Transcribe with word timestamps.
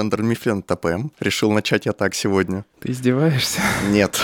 Александр 0.00 0.22
Мифлен 0.22 0.62
ТПМ. 0.62 1.08
Решил 1.20 1.52
начать 1.52 1.84
я 1.84 1.92
так 1.92 2.14
сегодня. 2.14 2.64
Ты 2.80 2.92
издеваешься? 2.92 3.60
Нет. 3.90 4.18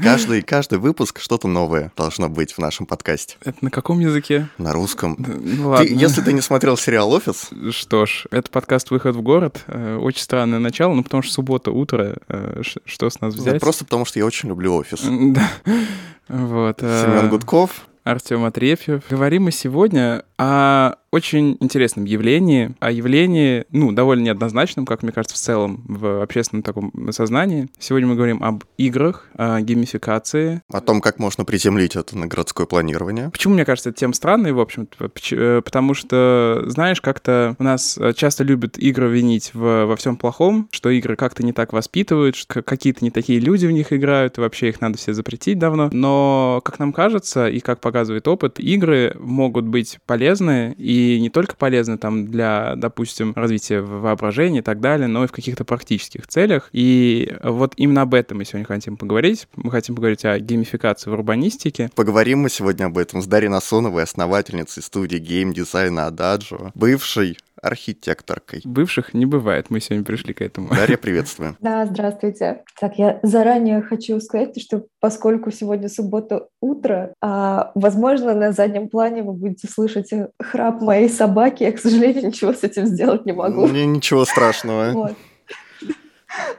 Каждый, 0.00 0.40
каждый 0.42 0.78
выпуск 0.78 1.18
что-то 1.18 1.48
новое 1.48 1.90
должно 1.96 2.28
быть 2.28 2.52
в 2.52 2.58
нашем 2.58 2.86
подкасте. 2.86 3.34
Это 3.44 3.56
на 3.60 3.72
каком 3.72 3.98
языке? 3.98 4.46
На 4.56 4.72
русском. 4.72 5.16
Ну, 5.18 5.70
ладно. 5.70 5.84
Ты, 5.84 5.92
если 5.92 6.20
ты 6.20 6.32
не 6.32 6.40
смотрел 6.40 6.76
сериал 6.76 7.10
«Офис», 7.10 7.50
Что 7.72 8.06
ж, 8.06 8.26
это 8.30 8.52
подкаст 8.52 8.92
«Выход 8.92 9.16
в 9.16 9.20
город». 9.20 9.64
Э, 9.66 9.96
Очень 9.96 10.22
странное 10.22 10.60
начало, 10.60 10.94
ну 10.94 11.02
потому 11.02 11.24
что 11.24 11.32
суббота, 11.32 11.72
утро. 11.72 12.14
э, 12.28 12.62
Что 12.84 13.10
с 13.10 13.20
нас 13.20 13.34
да, 13.34 13.40
взять? 13.42 13.60
просто 13.60 13.84
потому 13.84 14.04
что 14.04 14.20
я 14.20 14.26
очень 14.26 14.48
люблю 14.48 14.76
«Офис». 14.76 15.00
Да. 15.02 15.50
Вот. 16.28 16.78
э, 16.82 17.04
Семен 17.04 17.30
Гудков. 17.30 17.88
Артем 18.04 18.44
Атрефьев. 18.44 19.02
Говорим 19.10 19.42
мы 19.44 19.50
сегодня 19.50 20.22
о 20.38 20.94
очень 21.12 21.56
интересном 21.60 22.04
явлении, 22.04 22.74
о 22.78 22.90
явлении, 22.90 23.64
ну, 23.72 23.92
довольно 23.92 24.22
неоднозначном, 24.24 24.86
как 24.86 25.02
мне 25.02 25.12
кажется, 25.12 25.36
в 25.36 25.40
целом 25.40 25.82
в 25.88 26.22
общественном 26.22 26.62
таком 26.62 26.92
сознании. 27.12 27.68
Сегодня 27.78 28.08
мы 28.08 28.14
говорим 28.14 28.42
об 28.42 28.64
играх, 28.78 29.28
о 29.34 29.60
геймификации. 29.60 30.62
О 30.70 30.80
том, 30.80 31.00
как 31.00 31.18
можно 31.18 31.44
приземлить 31.44 31.96
это 31.96 32.16
на 32.16 32.26
городское 32.26 32.66
планирование. 32.66 33.30
Почему, 33.30 33.54
мне 33.54 33.64
кажется, 33.64 33.90
эта 33.90 33.98
тема 33.98 34.14
странная, 34.14 34.52
в 34.52 34.60
общем-то? 34.60 35.10
Э, 35.32 35.62
Потому 35.64 35.94
что, 35.94 36.62
знаешь, 36.66 37.00
как-то 37.00 37.56
у 37.58 37.62
нас 37.62 37.98
э, 37.98 38.12
часто 38.14 38.44
любят 38.44 38.78
игры 38.78 39.08
винить 39.10 39.50
в, 39.52 39.86
во 39.86 39.96
всем 39.96 40.16
плохом, 40.16 40.68
что 40.70 40.90
игры 40.90 41.16
как-то 41.16 41.44
не 41.44 41.52
так 41.52 41.72
воспитывают, 41.72 42.36
что 42.36 42.62
какие-то 42.62 43.04
не 43.04 43.10
такие 43.10 43.40
люди 43.40 43.66
в 43.66 43.72
них 43.72 43.92
играют, 43.92 44.38
и 44.38 44.40
вообще 44.40 44.68
их 44.68 44.80
надо 44.80 44.96
все 44.96 45.12
запретить 45.12 45.58
давно. 45.58 45.90
Но, 45.92 46.60
как 46.64 46.78
нам 46.78 46.92
кажется, 46.92 47.48
и 47.48 47.58
как 47.58 47.80
показывает 47.80 48.28
опыт, 48.28 48.60
игры 48.60 49.16
могут 49.18 49.64
быть 49.64 49.98
полезны, 50.06 50.74
и 50.78 50.99
не 51.20 51.30
только 51.30 51.56
полезны 51.56 51.98
там 51.98 52.26
для, 52.26 52.74
допустим, 52.76 53.32
развития 53.36 53.80
воображения 53.80 54.60
и 54.60 54.62
так 54.62 54.80
далее, 54.80 55.08
но 55.08 55.24
и 55.24 55.26
в 55.26 55.32
каких-то 55.32 55.64
практических 55.64 56.26
целях. 56.26 56.68
И 56.72 57.34
вот 57.42 57.74
именно 57.76 58.02
об 58.02 58.14
этом 58.14 58.38
мы 58.38 58.44
сегодня 58.44 58.66
хотим 58.66 58.96
поговорить. 58.96 59.48
Мы 59.56 59.70
хотим 59.70 59.94
поговорить 59.94 60.24
о 60.24 60.38
геймификации 60.38 61.10
в 61.10 61.12
урбанистике. 61.12 61.90
Поговорим 61.94 62.40
мы 62.40 62.50
сегодня 62.50 62.86
об 62.86 62.98
этом 62.98 63.22
с 63.22 63.26
Дарьей 63.26 63.50
Насоновой, 63.50 64.02
основательницей 64.02 64.82
студии 64.82 65.18
геймдизайна 65.18 66.06
Ададжо, 66.06 66.72
бывшей 66.74 67.36
архитекторкой. 67.62 68.62
Бывших 68.64 69.14
не 69.14 69.26
бывает, 69.26 69.66
мы 69.70 69.80
сегодня 69.80 70.04
пришли 70.04 70.32
к 70.34 70.42
этому. 70.42 70.68
Дарья, 70.68 70.96
приветствую. 71.00 71.56
Да, 71.60 71.86
здравствуйте. 71.86 72.62
Так, 72.78 72.98
я 72.98 73.20
заранее 73.22 73.82
хочу 73.82 74.20
сказать, 74.20 74.60
что 74.60 74.86
поскольку 75.00 75.50
сегодня 75.50 75.88
суббота 75.88 76.48
утро, 76.60 77.14
а, 77.20 77.72
возможно, 77.74 78.34
на 78.34 78.52
заднем 78.52 78.88
плане 78.88 79.22
вы 79.22 79.32
будете 79.32 79.68
слышать 79.68 80.10
храп 80.40 80.80
моей 80.80 81.08
собаки. 81.08 81.62
Я, 81.64 81.72
к 81.72 81.78
сожалению, 81.78 82.26
ничего 82.26 82.52
с 82.52 82.62
этим 82.62 82.86
сделать 82.86 83.26
не 83.26 83.32
могу. 83.32 83.66
Мне 83.66 83.86
ничего 83.86 84.24
страшного. 84.24 84.92
Вот. 85.00 85.16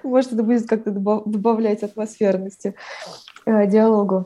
Может, 0.04 0.34
это 0.34 0.44
будет 0.44 0.68
как-то 0.68 0.92
добав- 0.92 1.24
добавлять 1.26 1.84
атмосферности 1.84 2.76
э, 3.46 3.68
диалогу. 3.68 4.26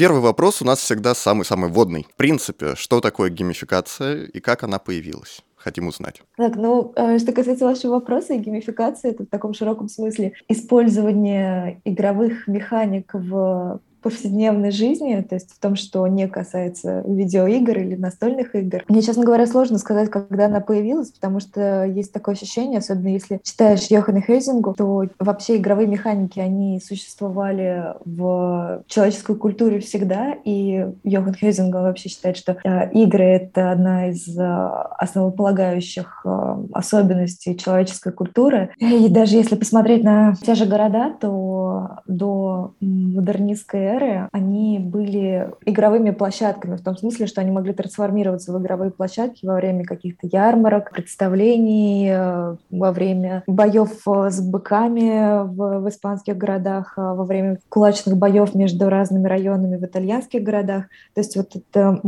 Первый 0.00 0.22
вопрос 0.22 0.62
у 0.62 0.64
нас 0.64 0.78
всегда 0.78 1.14
самый-самый 1.14 1.68
водный. 1.68 2.06
В 2.10 2.16
принципе, 2.16 2.74
что 2.74 3.02
такое 3.02 3.28
геймификация 3.28 4.24
и 4.24 4.40
как 4.40 4.62
она 4.62 4.78
появилась? 4.78 5.42
Хотим 5.56 5.88
узнать. 5.88 6.22
Так, 6.38 6.56
ну, 6.56 6.94
э, 6.96 7.18
что 7.18 7.32
касается 7.32 7.66
вашего 7.66 7.96
вопроса, 7.96 8.34
геймификация— 8.34 9.10
это 9.12 9.24
в 9.24 9.26
таком 9.26 9.52
широком 9.52 9.90
смысле 9.90 10.32
использование 10.48 11.82
игровых 11.84 12.48
механик 12.48 13.10
в 13.12 13.82
повседневной 14.00 14.70
жизни, 14.70 15.20
то 15.28 15.34
есть 15.34 15.52
в 15.52 15.58
том, 15.60 15.76
что 15.76 16.06
не 16.06 16.28
касается 16.28 17.02
видеоигр 17.06 17.78
или 17.78 17.96
настольных 17.96 18.54
игр. 18.54 18.84
Мне, 18.88 19.02
честно 19.02 19.24
говоря, 19.24 19.46
сложно 19.46 19.78
сказать, 19.78 20.10
когда 20.10 20.46
она 20.46 20.60
появилась, 20.60 21.10
потому 21.10 21.40
что 21.40 21.84
есть 21.84 22.12
такое 22.12 22.34
ощущение, 22.34 22.78
особенно 22.78 23.08
если 23.08 23.40
читаешь 23.42 23.86
Йохана 23.86 24.20
Хейзингу, 24.20 24.74
то 24.74 25.04
вообще 25.18 25.56
игровые 25.56 25.86
механики, 25.86 26.38
они 26.40 26.80
существовали 26.80 27.94
в 28.04 28.82
человеческой 28.86 29.36
культуре 29.36 29.80
всегда, 29.80 30.34
и 30.44 30.86
Йохан 31.04 31.34
Хейзинг 31.34 31.74
вообще 31.74 32.08
считает, 32.08 32.36
что 32.36 32.56
э, 32.64 32.90
игры— 32.92 33.24
это 33.24 33.72
одна 33.72 34.08
из 34.08 34.36
э, 34.36 34.42
основополагающих 34.98 36.22
э, 36.24 36.56
особенностей 36.72 37.56
человеческой 37.56 38.12
культуры. 38.12 38.70
И 38.78 39.08
даже 39.08 39.36
если 39.36 39.56
посмотреть 39.56 40.04
на 40.04 40.34
те 40.42 40.54
же 40.54 40.66
города, 40.66 41.12
то 41.20 41.98
до 42.06 42.74
модернистской 42.80 43.89
эры 43.94 44.28
они 44.32 44.78
были 44.78 45.50
игровыми 45.64 46.10
площадками, 46.10 46.76
в 46.76 46.82
том 46.82 46.96
смысле, 46.96 47.26
что 47.26 47.40
они 47.40 47.50
могли 47.50 47.72
трансформироваться 47.72 48.52
в 48.52 48.60
игровые 48.60 48.90
площадки 48.90 49.46
во 49.46 49.54
время 49.54 49.84
каких-то 49.84 50.26
ярмарок, 50.26 50.90
представлений, 50.90 52.08
э, 52.10 52.56
во 52.70 52.92
время 52.92 53.42
боев 53.46 54.06
э, 54.06 54.30
с 54.30 54.40
быками 54.40 55.44
в, 55.44 55.80
в 55.80 55.88
испанских 55.88 56.36
городах, 56.36 56.94
э, 56.96 57.00
во 57.00 57.24
время 57.24 57.58
кулачных 57.68 58.16
боев 58.16 58.54
между 58.54 58.88
разными 58.88 59.26
районами 59.26 59.76
в 59.76 59.84
итальянских 59.84 60.42
городах. 60.42 60.84
То 61.14 61.20
есть 61.20 61.36
вот 61.36 61.56
это 61.56 62.00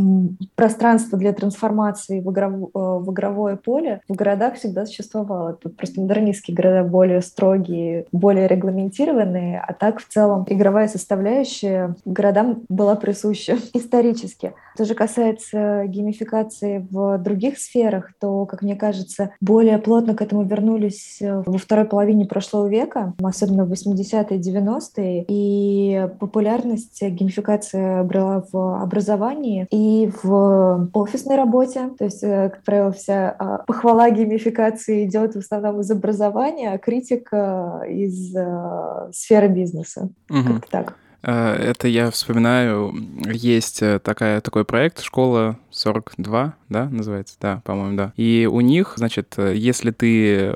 пространство 0.54 1.19
для 1.19 1.32
трансформации 1.32 2.21
в, 2.21 2.31
игров- 2.31 2.71
э, 2.75 2.78
в 2.78 3.10
игровое 3.12 3.56
поле 3.56 4.00
в 4.09 4.15
городах 4.15 4.54
всегда 4.54 4.87
существовало. 4.87 5.54
Тут 5.54 5.76
просто 5.76 6.00
модернистские 6.00 6.54
города 6.54 6.84
более 6.84 7.22
строгие, 7.22 8.06
более 8.12 8.47
регламентированные, 8.47 9.62
а 9.66 9.72
так 9.72 10.00
в 10.00 10.09
целом 10.09 10.44
игровая 10.48 10.88
составляющая 10.88 11.72
городам 12.05 12.62
была 12.69 12.94
присуща 12.97 13.56
исторически. 13.75 14.55
Что 14.75 14.84
же 14.84 14.94
касается 14.94 15.84
геймификации 15.87 16.87
в 16.91 17.19
других 17.19 17.59
сферах, 17.59 18.12
то, 18.21 18.47
как 18.47 18.62
мне 18.62 18.77
кажется, 18.77 19.31
более 19.41 19.78
плотно 19.78 20.15
к 20.15 20.22
этому 20.22 20.44
вернулись 20.44 21.19
э, 21.21 21.43
во 21.44 21.59
второй 21.59 21.84
половине 21.84 22.27
прошлого 22.27 22.69
века, 22.69 23.15
особенно 23.22 23.65
в 23.65 23.72
80-е, 23.72 24.38
90-е, 24.38 25.25
и 25.28 26.09
популярность 26.19 27.03
геймификации 27.03 28.00
обрела 28.00 28.44
в 28.50 28.83
образовании 28.83 29.66
и 29.71 30.10
в 30.22 30.89
офисной 30.94 31.37
работе. 31.37 31.91
То 31.99 32.04
есть, 32.04 32.22
э, 32.22 32.50
как 32.50 32.62
правило, 32.65 32.93
вся 32.93 33.31
а, 33.39 33.59
похвала 33.66 34.10
геймификации 34.10 35.04
идет 35.04 35.34
в 35.34 35.39
основном 35.39 35.81
из 35.81 35.91
образования, 35.91 36.72
а 36.72 36.78
критика 36.78 37.83
из 37.89 38.34
э, 38.34 39.10
сферы 39.12 39.49
бизнеса. 39.49 40.10
Мгм. 40.28 40.60
Как-то 40.60 40.71
так. 40.71 40.97
Э, 41.22 41.55
Это 41.55 41.88
я 41.88 42.10
вспоминаю, 42.10 42.94
есть 43.33 43.83
э, 43.83 43.99
такая, 43.99 44.41
такой 44.41 44.65
проект 44.65 45.00
«Школа 45.00 45.59
42», 45.72 46.53
да, 46.69 46.88
называется? 46.88 47.37
Да, 47.41 47.62
по-моему, 47.65 47.97
да. 47.97 48.12
И 48.16 48.49
у 48.50 48.60
них, 48.60 48.94
значит, 48.97 49.34
если 49.38 49.91
ты, 49.91 50.55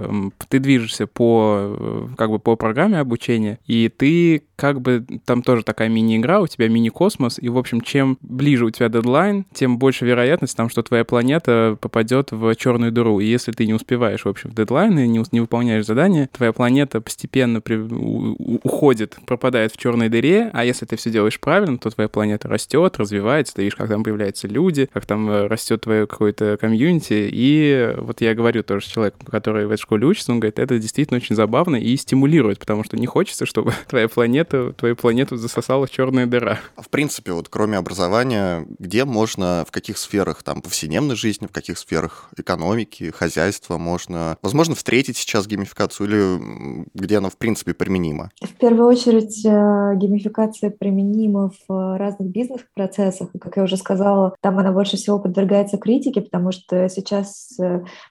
ты 0.48 0.58
движешься 0.58 1.06
по, 1.06 1.76
э, 1.78 2.08
как 2.16 2.30
бы 2.30 2.38
по 2.38 2.56
программе 2.56 2.98
обучения, 2.98 3.58
и 3.66 3.88
ты 3.94 4.42
как 4.56 4.80
бы, 4.80 5.04
там 5.24 5.42
тоже 5.42 5.62
такая 5.62 5.88
мини-игра, 5.88 6.40
у 6.40 6.46
тебя 6.46 6.68
мини-космос, 6.68 7.38
и, 7.40 7.48
в 7.48 7.58
общем, 7.58 7.82
чем 7.82 8.18
ближе 8.22 8.64
у 8.64 8.70
тебя 8.70 8.88
дедлайн, 8.88 9.44
тем 9.52 9.78
больше 9.78 10.06
вероятность 10.06 10.56
там, 10.56 10.70
что 10.70 10.82
твоя 10.82 11.04
планета 11.04 11.76
попадет 11.80 12.32
в 12.32 12.54
черную 12.54 12.90
дыру. 12.90 13.20
И 13.20 13.26
если 13.26 13.52
ты 13.52 13.66
не 13.66 13.74
успеваешь, 13.74 14.24
в 14.24 14.28
общем, 14.28 14.50
в 14.50 14.54
дедлайн 14.54 14.98
и 14.98 15.06
не, 15.06 15.22
не 15.32 15.40
выполняешь 15.40 15.84
задание, 15.84 16.28
твоя 16.32 16.52
планета 16.52 17.00
постепенно 17.02 17.60
при- 17.60 17.76
у- 17.76 18.58
уходит, 18.62 19.18
пропадает 19.26 19.72
в 19.72 19.76
черной 19.76 20.08
дыре, 20.08 20.50
а 20.54 20.64
если 20.64 20.86
ты 20.86 20.96
все 20.96 21.10
делаешь 21.10 21.38
правильно, 21.38 21.76
то 21.78 21.90
твоя 21.90 22.08
планета 22.08 22.48
растет, 22.48 22.96
развивается, 22.96 23.54
ты 23.54 23.62
видишь, 23.62 23.76
как 23.76 23.88
там 23.88 24.02
появляются 24.02 24.48
люди, 24.48 24.88
как 24.92 25.04
там 25.06 25.28
э, 25.30 25.46
растет 25.46 25.82
твое 25.82 26.06
какое-то 26.06 26.56
комьюнити. 26.56 27.28
И 27.32 27.94
вот 27.98 28.20
я 28.20 28.34
говорю 28.34 28.62
тоже 28.62 28.86
с 28.86 28.88
человеком, 28.88 29.26
который 29.30 29.66
в 29.66 29.70
этой 29.70 29.80
школе 29.80 30.06
учится, 30.06 30.32
он 30.32 30.40
говорит, 30.40 30.58
это 30.58 30.78
действительно 30.78 31.16
очень 31.18 31.36
забавно 31.36 31.76
и 31.76 31.96
стимулирует, 31.96 32.58
потому 32.58 32.84
что 32.84 32.96
не 32.96 33.06
хочется, 33.06 33.46
чтобы 33.46 33.72
твоя 33.88 34.08
планета, 34.08 34.72
твою 34.72 34.96
планету 34.96 35.36
засосала 35.36 35.88
черная 35.88 36.26
дыра. 36.26 36.58
А 36.76 36.82
В 36.82 36.88
принципе, 36.88 37.32
вот 37.32 37.48
кроме 37.48 37.78
образования, 37.78 38.66
где 38.78 39.04
можно, 39.04 39.64
в 39.66 39.72
каких 39.72 39.98
сферах 39.98 40.42
там 40.42 40.62
повседневной 40.62 41.16
жизни, 41.16 41.46
в 41.46 41.52
каких 41.52 41.78
сферах 41.78 42.30
экономики, 42.36 43.10
хозяйства 43.10 43.78
можно, 43.78 44.36
возможно, 44.42 44.74
встретить 44.74 45.16
сейчас 45.16 45.46
геймификацию 45.46 46.08
или 46.08 46.86
где 46.94 47.18
она 47.18 47.30
в 47.30 47.36
принципе 47.36 47.74
применима? 47.74 48.30
В 48.40 48.52
первую 48.54 48.88
очередь, 48.88 49.44
э, 49.44 49.96
геймификация 49.96 50.70
применима 50.70 51.50
в 51.50 51.72
э, 51.72 51.96
разных 51.96 52.28
бизнес-процессах. 52.28 53.28
И, 53.34 53.38
как 53.38 53.56
я 53.56 53.62
уже 53.62 53.76
сказала, 53.76 54.34
там 54.40 54.58
она 54.58 54.72
больше 54.72 54.95
всего 54.96 55.18
подвергается 55.18 55.78
критике, 55.78 56.20
потому 56.20 56.52
что 56.52 56.88
сейчас 56.88 57.56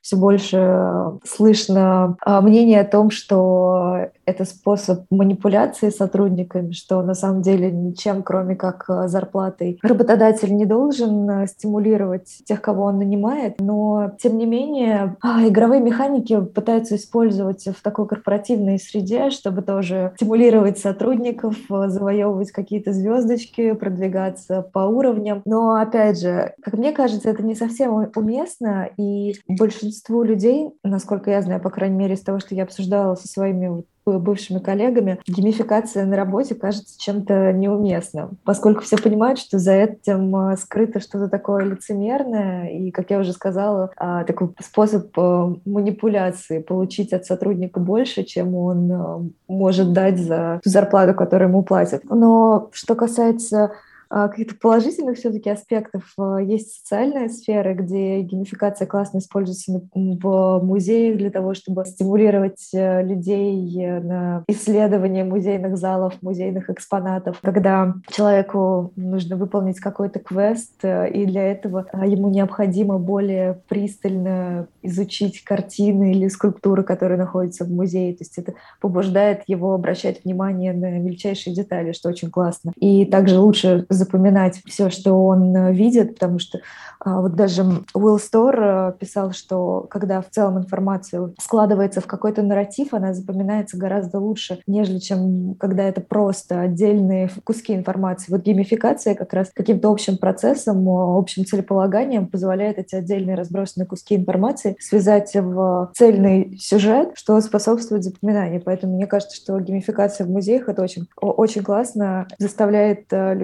все 0.01 0.17
больше 0.17 0.57
э, 0.57 1.11
слышно 1.23 2.17
э, 2.25 2.41
мнение 2.41 2.81
о 2.81 2.85
том, 2.85 3.09
что 3.09 4.09
это 4.25 4.45
способ 4.45 5.05
манипуляции 5.09 5.89
сотрудниками, 5.89 6.71
что 6.71 7.01
на 7.01 7.13
самом 7.13 7.41
деле 7.41 7.71
ничем, 7.71 8.23
кроме 8.23 8.55
как 8.55 8.85
э, 8.89 9.07
зарплатой, 9.07 9.79
работодатель 9.83 10.55
не 10.55 10.65
должен 10.65 11.29
э, 11.29 11.47
стимулировать 11.47 12.27
тех, 12.45 12.61
кого 12.61 12.85
он 12.85 12.97
нанимает. 12.97 13.59
Но, 13.59 14.11
тем 14.19 14.37
не 14.37 14.45
менее, 14.45 15.15
а, 15.21 15.47
игровые 15.47 15.81
механики 15.81 16.39
пытаются 16.41 16.95
использовать 16.95 17.65
в 17.67 17.81
такой 17.83 18.07
корпоративной 18.07 18.79
среде, 18.79 19.29
чтобы 19.29 19.61
тоже 19.61 20.13
стимулировать 20.15 20.79
сотрудников, 20.79 21.55
э, 21.69 21.89
завоевывать 21.89 22.51
какие-то 22.51 22.93
звездочки, 22.93 23.73
продвигаться 23.73 24.61
по 24.73 24.79
уровням. 24.79 25.41
Но, 25.45 25.75
опять 25.75 26.19
же, 26.19 26.53
как 26.61 26.74
мне 26.75 26.91
кажется, 26.91 27.29
это 27.29 27.43
не 27.43 27.55
совсем 27.55 28.09
уместно, 28.15 28.89
и 28.97 29.35
большинству 29.47 30.23
людей, 30.23 30.69
насколько 30.83 31.31
я 31.31 31.41
знаю, 31.41 31.61
по 31.61 31.69
крайней 31.69 31.97
мере, 31.97 32.15
из 32.15 32.21
того, 32.21 32.39
что 32.39 32.55
я 32.55 32.63
обсуждала 32.63 33.15
со 33.15 33.27
своими 33.27 33.83
бывшими 34.05 34.59
коллегами, 34.59 35.19
геймификация 35.27 36.05
на 36.05 36.15
работе 36.15 36.55
кажется 36.55 36.99
чем-то 36.99 37.53
неуместным, 37.53 38.37
поскольку 38.43 38.81
все 38.81 38.97
понимают, 38.97 39.39
что 39.39 39.57
за 39.57 39.73
этим 39.73 40.35
а, 40.35 40.57
скрыто 40.57 40.99
что-то 40.99 41.27
такое 41.27 41.65
лицемерное, 41.65 42.69
и, 42.69 42.91
как 42.91 43.09
я 43.09 43.19
уже 43.19 43.33
сказала, 43.33 43.91
а, 43.97 44.23
такой 44.23 44.49
способ 44.61 45.07
а, 45.17 45.55
манипуляции, 45.65 46.59
получить 46.59 47.13
от 47.13 47.25
сотрудника 47.25 47.79
больше, 47.79 48.23
чем 48.23 48.55
он 48.55 49.33
может 49.47 49.93
дать 49.93 50.19
за 50.19 50.59
ту 50.63 50.69
зарплату, 50.69 51.13
которую 51.15 51.49
ему 51.49 51.63
платят. 51.63 52.03
Но 52.05 52.69
что 52.71 52.95
касается 52.95 53.71
каких-то 54.15 54.55
положительных 54.55 55.17
все-таки 55.17 55.49
аспектов. 55.49 56.13
А, 56.17 56.37
есть 56.37 56.79
социальная 56.79 57.27
сфера, 57.27 57.73
где 57.73 58.21
геймификация 58.21 58.87
классно 58.87 59.17
используется 59.17 59.81
в 59.93 60.61
музеях 60.63 61.17
для 61.17 61.29
того, 61.29 61.53
чтобы 61.53 61.85
стимулировать 61.85 62.69
э, 62.73 63.03
людей 63.03 63.83
э, 63.83 63.99
на 63.99 64.43
исследование 64.47 65.25
музейных 65.25 65.77
залов, 65.77 66.13
музейных 66.21 66.69
экспонатов. 66.69 67.39
Когда 67.41 67.95
человеку 68.09 68.93
нужно 68.95 69.35
выполнить 69.35 69.79
какой-то 69.79 70.19
квест, 70.19 70.73
э, 70.83 71.11
и 71.11 71.25
для 71.25 71.51
этого 71.51 71.85
ему 72.05 72.29
необходимо 72.29 72.97
более 72.97 73.59
пристально 73.67 74.67
изучить 74.81 75.43
картины 75.43 76.11
или 76.11 76.29
скульптуры, 76.29 76.83
которые 76.83 77.17
находятся 77.17 77.65
в 77.65 77.69
музее. 77.69 78.13
То 78.13 78.23
есть 78.23 78.37
это 78.37 78.53
побуждает 78.79 79.43
его 79.47 79.73
обращать 79.73 80.23
внимание 80.23 80.71
на 80.71 80.99
мельчайшие 80.99 81.53
детали, 81.53 81.91
что 81.91 82.09
очень 82.09 82.29
классно. 82.29 82.71
И 82.77 83.05
также 83.05 83.39
лучше 83.39 83.85
запоминать 84.05 84.61
все, 84.65 84.89
что 84.89 85.13
он 85.25 85.55
э, 85.55 85.73
видит, 85.73 86.15
потому 86.15 86.39
что 86.39 86.59
а, 86.99 87.21
вот 87.21 87.35
даже 87.35 87.63
Уилл 87.93 88.17
Стор 88.17 88.59
э, 88.59 88.93
писал, 88.99 89.31
что 89.31 89.85
когда 89.89 90.21
в 90.21 90.29
целом 90.29 90.57
информация 90.57 91.31
складывается 91.39 92.01
в 92.01 92.07
какой-то 92.07 92.41
нарратив, 92.41 92.93
она 92.93 93.13
запоминается 93.13 93.77
гораздо 93.77 94.19
лучше, 94.19 94.59
нежели 94.65 94.97
чем 94.99 95.55
когда 95.59 95.83
это 95.83 96.01
просто 96.01 96.61
отдельные 96.61 97.29
куски 97.43 97.75
информации. 97.75 98.31
Вот 98.31 98.41
геймификация 98.41 99.13
как 99.13 99.33
раз 99.33 99.51
каким-то 99.53 99.91
общим 99.91 100.17
процессом, 100.17 100.87
общим 100.89 101.45
целеполаганием 101.45 102.27
позволяет 102.27 102.79
эти 102.79 102.95
отдельные 102.95 103.35
разбросанные 103.35 103.87
куски 103.87 104.15
информации 104.15 104.75
связать 104.79 105.35
в 105.35 105.91
цельный 105.95 106.57
сюжет, 106.57 107.11
что 107.13 107.39
способствует 107.41 108.03
запоминанию. 108.03 108.61
Поэтому 108.63 108.95
мне 108.95 109.07
кажется, 109.07 109.35
что 109.35 109.59
геймификация 109.59 110.25
в 110.25 110.29
музеях— 110.29 110.67
это 110.69 110.81
очень, 110.81 111.07
очень 111.21 111.63
классно, 111.63 112.27
заставляет 112.39 113.11
э, 113.11 113.35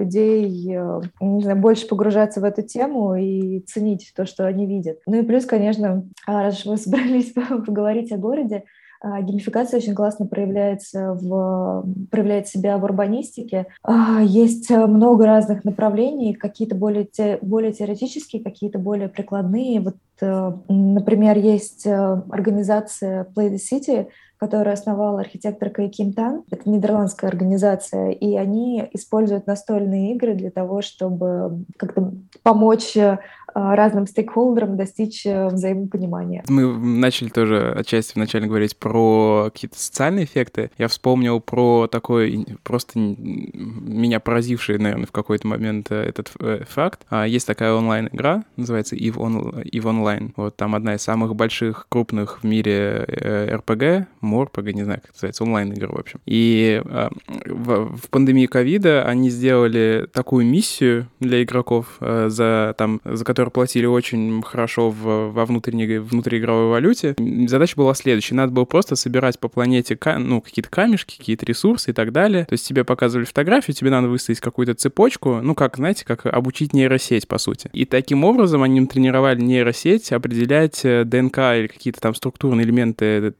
людей 0.42 0.76
Э, 0.76 1.00
знаю, 1.20 1.58
больше 1.58 1.86
погружаться 1.86 2.40
в 2.40 2.44
эту 2.44 2.62
тему 2.62 3.14
и 3.14 3.60
ценить 3.60 4.12
то, 4.14 4.26
что 4.26 4.46
они 4.46 4.66
видят. 4.66 4.98
Ну 5.06 5.20
и 5.20 5.26
плюс, 5.26 5.44
конечно, 5.44 6.08
а, 6.26 6.42
раз 6.42 6.64
мы 6.64 6.76
собрались 6.78 7.32
поговорить 7.66 8.12
о 8.12 8.18
городе, 8.18 8.64
Геймификация 9.02 9.78
очень 9.78 9.94
классно 9.94 10.26
проявляется 10.26 11.14
в, 11.14 11.84
проявляет 12.10 12.48
себя 12.48 12.78
в 12.78 12.84
урбанистике. 12.84 13.66
А, 13.82 14.20
есть 14.22 14.70
много 14.70 15.26
разных 15.26 15.64
направлений, 15.64 16.34
какие-то 16.34 16.74
более, 16.74 17.04
те, 17.04 17.38
более 17.42 17.72
теоретические, 17.72 18.42
какие-то 18.42 18.78
более 18.78 19.08
прикладные. 19.08 19.80
Вот, 19.80 19.96
э, 20.20 20.52
например, 20.68 21.36
есть 21.38 21.86
э, 21.86 22.22
организация 22.30 23.26
Play 23.34 23.50
the 23.50 23.58
City, 23.58 24.06
которую 24.42 24.72
основал 24.74 25.18
архитектор 25.18 25.70
Кай 25.70 25.88
Ким 25.88 26.12
Тан. 26.12 26.42
Это 26.50 26.68
нидерландская 26.68 27.30
организация, 27.30 28.10
и 28.10 28.34
они 28.34 28.88
используют 28.92 29.46
настольные 29.46 30.16
игры 30.16 30.34
для 30.34 30.50
того, 30.50 30.82
чтобы 30.82 31.64
как-то 31.76 32.12
помочь 32.42 32.96
э, 32.96 33.18
разным 33.54 34.06
стейкхолдерам 34.06 34.76
достичь 34.76 35.26
э, 35.26 35.48
взаимопонимания. 35.48 36.44
Мы 36.48 36.76
начали 36.76 37.28
тоже 37.28 37.72
отчасти 37.76 38.14
вначале 38.14 38.46
говорить 38.46 38.76
про 38.76 39.50
какие-то 39.52 39.78
социальные 39.78 40.24
эффекты. 40.24 40.70
Я 40.78 40.88
вспомнил 40.88 41.40
про 41.40 41.86
такой 41.86 42.46
просто 42.62 42.98
меня 42.98 44.20
поразивший, 44.20 44.78
наверное, 44.78 45.06
в 45.06 45.12
какой-то 45.12 45.46
момент 45.46 45.88
э, 45.90 46.02
этот 46.02 46.32
факт. 46.68 47.06
А, 47.10 47.26
есть 47.26 47.46
такая 47.46 47.72
онлайн-игра, 47.74 48.44
называется 48.56 48.96
EVE, 48.96 49.16
On, 49.16 49.64
EVE 49.64 49.82
Online. 49.82 50.32
Вот 50.36 50.56
там 50.56 50.74
одна 50.74 50.94
из 50.94 51.02
самых 51.02 51.34
больших, 51.34 51.86
крупных 51.88 52.42
в 52.42 52.46
мире 52.46 53.06
RPG, 53.08 54.06
Морпога, 54.20 54.72
не 54.72 54.84
знаю, 54.84 55.00
как 55.00 55.12
называется, 55.12 55.44
онлайн-игр, 55.44 55.92
в 55.92 55.98
общем. 55.98 56.20
И 56.26 56.82
э, 56.84 57.08
в, 57.46 58.08
пандемии 58.10 58.46
ковида 58.46 59.04
они 59.04 59.30
сделали 59.30 60.08
такую 60.12 60.46
миссию 60.46 61.08
для 61.20 61.42
игроков, 61.42 61.96
э, 62.00 62.28
за, 62.28 62.74
там, 62.78 63.00
за 63.04 63.24
которую 63.24 63.41
платили 63.50 63.86
очень 63.86 64.42
хорошо 64.42 64.90
в, 64.90 65.32
во 65.32 65.44
внутренней, 65.46 65.98
внутриигровой 65.98 66.70
валюте. 66.70 67.14
Задача 67.46 67.76
была 67.76 67.94
следующая. 67.94 68.34
Надо 68.34 68.52
было 68.52 68.64
просто 68.64 68.96
собирать 68.96 69.38
по 69.38 69.48
планете 69.48 69.98
ну, 70.18 70.40
какие-то 70.40 70.70
камешки, 70.70 71.16
какие-то 71.18 71.46
ресурсы 71.46 71.90
и 71.90 71.94
так 71.94 72.12
далее. 72.12 72.44
То 72.44 72.54
есть 72.54 72.66
тебе 72.66 72.84
показывали 72.84 73.24
фотографию, 73.24 73.74
тебе 73.74 73.90
надо 73.90 74.08
выставить 74.08 74.40
какую-то 74.40 74.74
цепочку, 74.74 75.40
ну, 75.42 75.54
как, 75.54 75.76
знаете, 75.76 76.04
как 76.04 76.26
обучить 76.26 76.72
нейросеть, 76.72 77.28
по 77.28 77.38
сути. 77.38 77.70
И 77.72 77.84
таким 77.84 78.24
образом 78.24 78.62
они 78.62 78.86
тренировали 78.86 79.40
нейросеть 79.40 80.12
определять 80.12 80.84
э, 80.84 81.04
ДНК 81.04 81.38
или 81.38 81.66
какие-то 81.66 82.00
там 82.00 82.14
структурные 82.14 82.64
элементы 82.64 83.34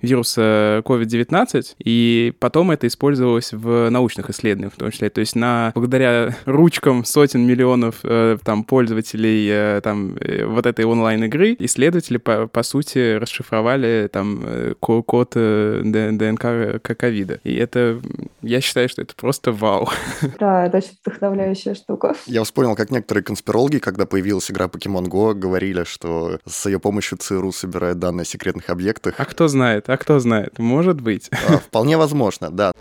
вируса 0.00 0.82
COVID-19, 0.84 1.76
и 1.78 2.32
потом 2.38 2.70
это 2.70 2.86
использовалось 2.86 3.52
в 3.52 3.90
научных 3.90 4.30
исследованиях 4.30 4.74
в 4.74 4.76
том 4.76 4.90
числе. 4.90 5.10
То 5.10 5.20
есть 5.20 5.36
на, 5.36 5.72
благодаря 5.74 6.36
ручкам 6.44 7.04
сотен 7.04 7.46
миллионов 7.46 8.00
э, 8.02 8.38
там, 8.44 8.64
пользователей 8.64 9.21
э, 9.28 9.80
там, 9.82 10.16
э, 10.20 10.44
вот 10.44 10.66
этой 10.66 10.84
онлайн-игры 10.84 11.56
исследователи, 11.58 12.18
по, 12.18 12.46
по 12.46 12.62
сути, 12.62 13.16
расшифровали 13.16 14.08
там 14.12 14.42
э, 14.44 14.74
код 14.80 15.30
ДНК 15.32 16.80
ковида. 16.82 17.40
И 17.44 17.54
это, 17.54 18.00
я 18.42 18.60
считаю, 18.60 18.88
что 18.88 19.02
это 19.02 19.14
просто 19.14 19.52
вау. 19.52 19.88
Да, 20.38 20.66
это 20.66 20.78
очень 20.78 20.96
вдохновляющая 21.04 21.74
штука. 21.74 22.14
Я 22.26 22.42
вспомнил, 22.42 22.74
как 22.74 22.90
некоторые 22.90 23.22
конспирологи, 23.22 23.78
когда 23.78 24.06
появилась 24.06 24.50
игра 24.50 24.66
Pokemon 24.66 25.08
Go, 25.08 25.34
говорили, 25.34 25.84
что 25.84 26.38
с 26.46 26.66
ее 26.66 26.80
помощью 26.80 27.18
ЦРУ 27.18 27.52
собирает 27.52 27.98
данные 27.98 28.22
о 28.22 28.26
секретных 28.26 28.70
объектах. 28.70 29.14
А 29.18 29.24
кто 29.24 29.48
знает? 29.48 29.88
А 29.88 29.96
кто 29.96 30.18
знает? 30.18 30.58
Может 30.58 31.00
быть. 31.00 31.30
А, 31.48 31.58
вполне 31.58 31.96
возможно, 31.96 32.50
да. 32.50 32.72